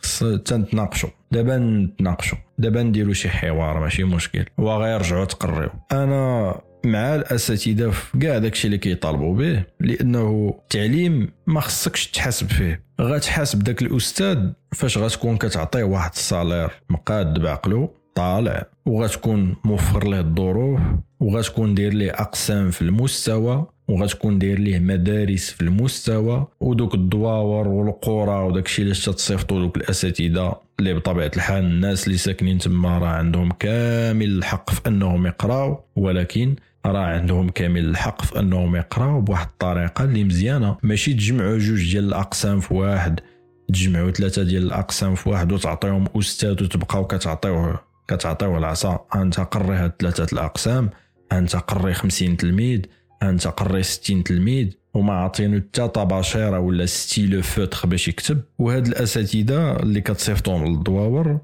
تنتناقشوا 0.44 1.08
دابا 1.32 1.58
نتناقشوا. 1.58 2.38
دابا 2.58 2.82
نديروا 2.82 3.12
شي 3.12 3.28
حوار 3.28 3.80
ماشي 3.80 4.04
مشكل. 4.04 4.44
وغيرجعوا 4.58 5.24
تقريو. 5.24 5.70
أنا 5.92 6.54
مع 6.84 7.14
الأساتذة 7.14 7.90
في 7.90 8.18
كاع 8.18 8.38
داكشي 8.38 8.66
اللي 8.66 8.78
كيطالبوا 8.78 9.36
به 9.36 9.64
لأنه 9.80 10.54
التعليم 10.58 11.32
ما 11.46 11.60
خصكش 11.60 12.06
تحاسب 12.06 12.48
فيه. 12.48 12.84
غتحاسب 13.00 13.58
داك 13.58 13.82
الأستاذ 13.82 14.38
فاش 14.72 14.98
غتكون 14.98 15.36
كتعطيه 15.36 15.82
واحد 15.82 16.10
الصالير 16.12 16.70
مقاد 16.90 17.38
بعقلو 17.38 17.94
طالع. 18.14 18.66
وغتكون 18.86 19.56
موفر 19.64 20.08
ليه 20.08 20.20
الظروف. 20.20 20.80
وغتكون 21.20 21.74
داير 21.74 21.92
ليه 21.94 22.10
أقسام 22.10 22.70
في 22.70 22.82
المستوى 22.82 23.66
وغتكون 23.88 24.38
داير 24.38 24.58
ليه 24.58 24.78
مدارس 24.78 25.50
في 25.50 25.60
المستوى 25.62 26.46
ودوك 26.60 26.94
الدواور 26.94 27.68
والقرى 27.68 28.44
وداك 28.46 28.66
الشيء 28.66 28.82
اللي 28.82 28.94
تصيفطوا 28.94 29.60
دوك 29.60 29.76
الأساتذة 29.76 30.56
اللي 30.80 30.94
بطبيعة 30.94 31.30
الحال 31.36 31.64
الناس 31.64 32.06
اللي 32.06 32.18
ساكنين 32.18 32.58
تما 32.58 32.98
راه 32.98 33.08
عندهم 33.08 33.50
كامل 33.52 34.28
الحق 34.28 34.70
في 34.70 34.80
أنهم 34.86 35.26
يقراو 35.26 35.80
ولكن 35.96 36.54
راه 36.86 36.98
عندهم 36.98 37.48
كامل 37.48 37.84
الحق 37.84 38.22
في 38.22 38.40
أنهم 38.40 38.76
يقراو 38.76 39.20
بواحد 39.20 39.46
الطريقة 39.46 40.04
اللي 40.04 40.24
مزيانة. 40.24 40.76
ماشي 40.82 41.14
تجمعوا 41.14 41.58
جوج 41.58 41.92
ديال 41.92 42.04
الأقسام 42.04 42.60
في 42.60 42.74
واحد 42.74 43.20
تجمعوا 43.68 44.10
ثلاثة 44.10 44.42
ديال 44.42 44.62
الأقسام 44.62 45.14
في 45.14 45.28
واحد 45.28 45.52
وتعطيهم 45.52 46.04
أستاذ 46.16 46.50
وتبقاو 46.64 47.06
كتعطيوه 47.06 47.80
كتعطيوه 48.08 48.58
العصا. 48.58 49.04
أنت 49.14 49.40
قري 49.40 49.76
هاد 49.76 49.92
ثلاثة 50.00 50.26
الأقسام 50.32 50.90
أنت 51.32 51.56
قري 51.56 51.94
50 51.94 52.36
تلميذ 52.36 52.80
أنت 53.22 53.46
قري 53.46 53.82
60 53.82 54.24
تلميذ 54.24 54.68
وما 54.94 55.12
عاطينو 55.12 55.56
حتى 55.56 55.88
طباشيره 55.88 56.58
ولا 56.58 56.86
stylo 56.86 57.42
feutre 57.42 57.88
باش 57.88 58.08
يكتب. 58.08 58.40
وهاد 58.58 58.86
الأساتذة 58.86 59.76
اللي 59.76 60.00
كتصيفطوهم 60.00 60.64
للدواور 60.64 61.40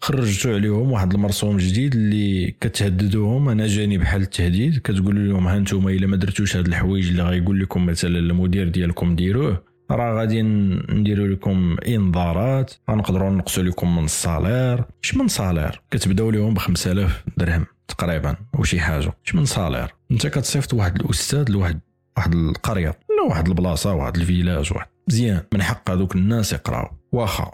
خرجتوا 0.00 0.54
عليهم 0.54 0.92
واحد 0.92 1.14
المرسوم 1.14 1.56
جديد 1.56 1.94
اللي 1.94 2.54
كتهددوهم. 2.60 3.48
أنا 3.48 3.66
جاني 3.66 3.98
بحال 3.98 4.22
التهديد 4.22 4.78
كتقول 4.78 5.28
لهم 5.28 5.46
ها 5.46 5.56
أنتم 5.56 5.88
إلا 5.88 6.06
ما 6.06 6.16
درتوش 6.16 6.56
هاد 6.56 6.66
الحوايج 6.66 7.08
اللي 7.08 7.22
غايقول 7.22 7.60
لكم 7.60 7.86
مثلا 7.86 8.18
المدير 8.18 8.68
ديالكم 8.68 9.16
ديروه 9.16 9.62
راه 9.90 10.18
غادي 10.18 10.42
نديروا 10.42 11.26
لكم 11.26 11.76
إنذارات 11.88 12.74
غنقدروا 12.90 13.30
نقصوا 13.30 13.62
لكم 13.62 13.96
من 13.96 14.04
ال 14.04 14.13
salaire. 14.13 14.84
اش 15.04 15.14
من 15.16 15.28
salaire؟ 15.28 15.82
كتبداو 15.90 16.30
لهم 16.30 16.54
ب 16.54 16.58
5000 16.58 17.24
درهم. 17.36 17.66
تقريبا 17.90 18.36
وشي 18.58 18.80
حاجة. 18.80 19.12
اش 19.26 19.34
من 19.34 19.44
salaire. 19.44 19.94
أنت 20.10 20.26
كتصيفط 20.26 20.74
واحد 20.74 21.00
الأستاذ 21.00 21.50
لواحد 21.50 21.80
واحد 22.16 22.34
القرية 22.34 22.98
ولا 23.10 23.28
واحد 23.28 23.48
البلاصة 23.48 23.94
واحد 23.94 24.16
الفيلاج 24.16 24.72
واحد 24.72 24.86
مزيان. 25.08 25.42
من 25.54 25.62
حق 25.62 25.90
هذوك 25.90 26.16
الناس 26.16 26.52
يقراو. 26.52 26.88
واخا. 27.12 27.50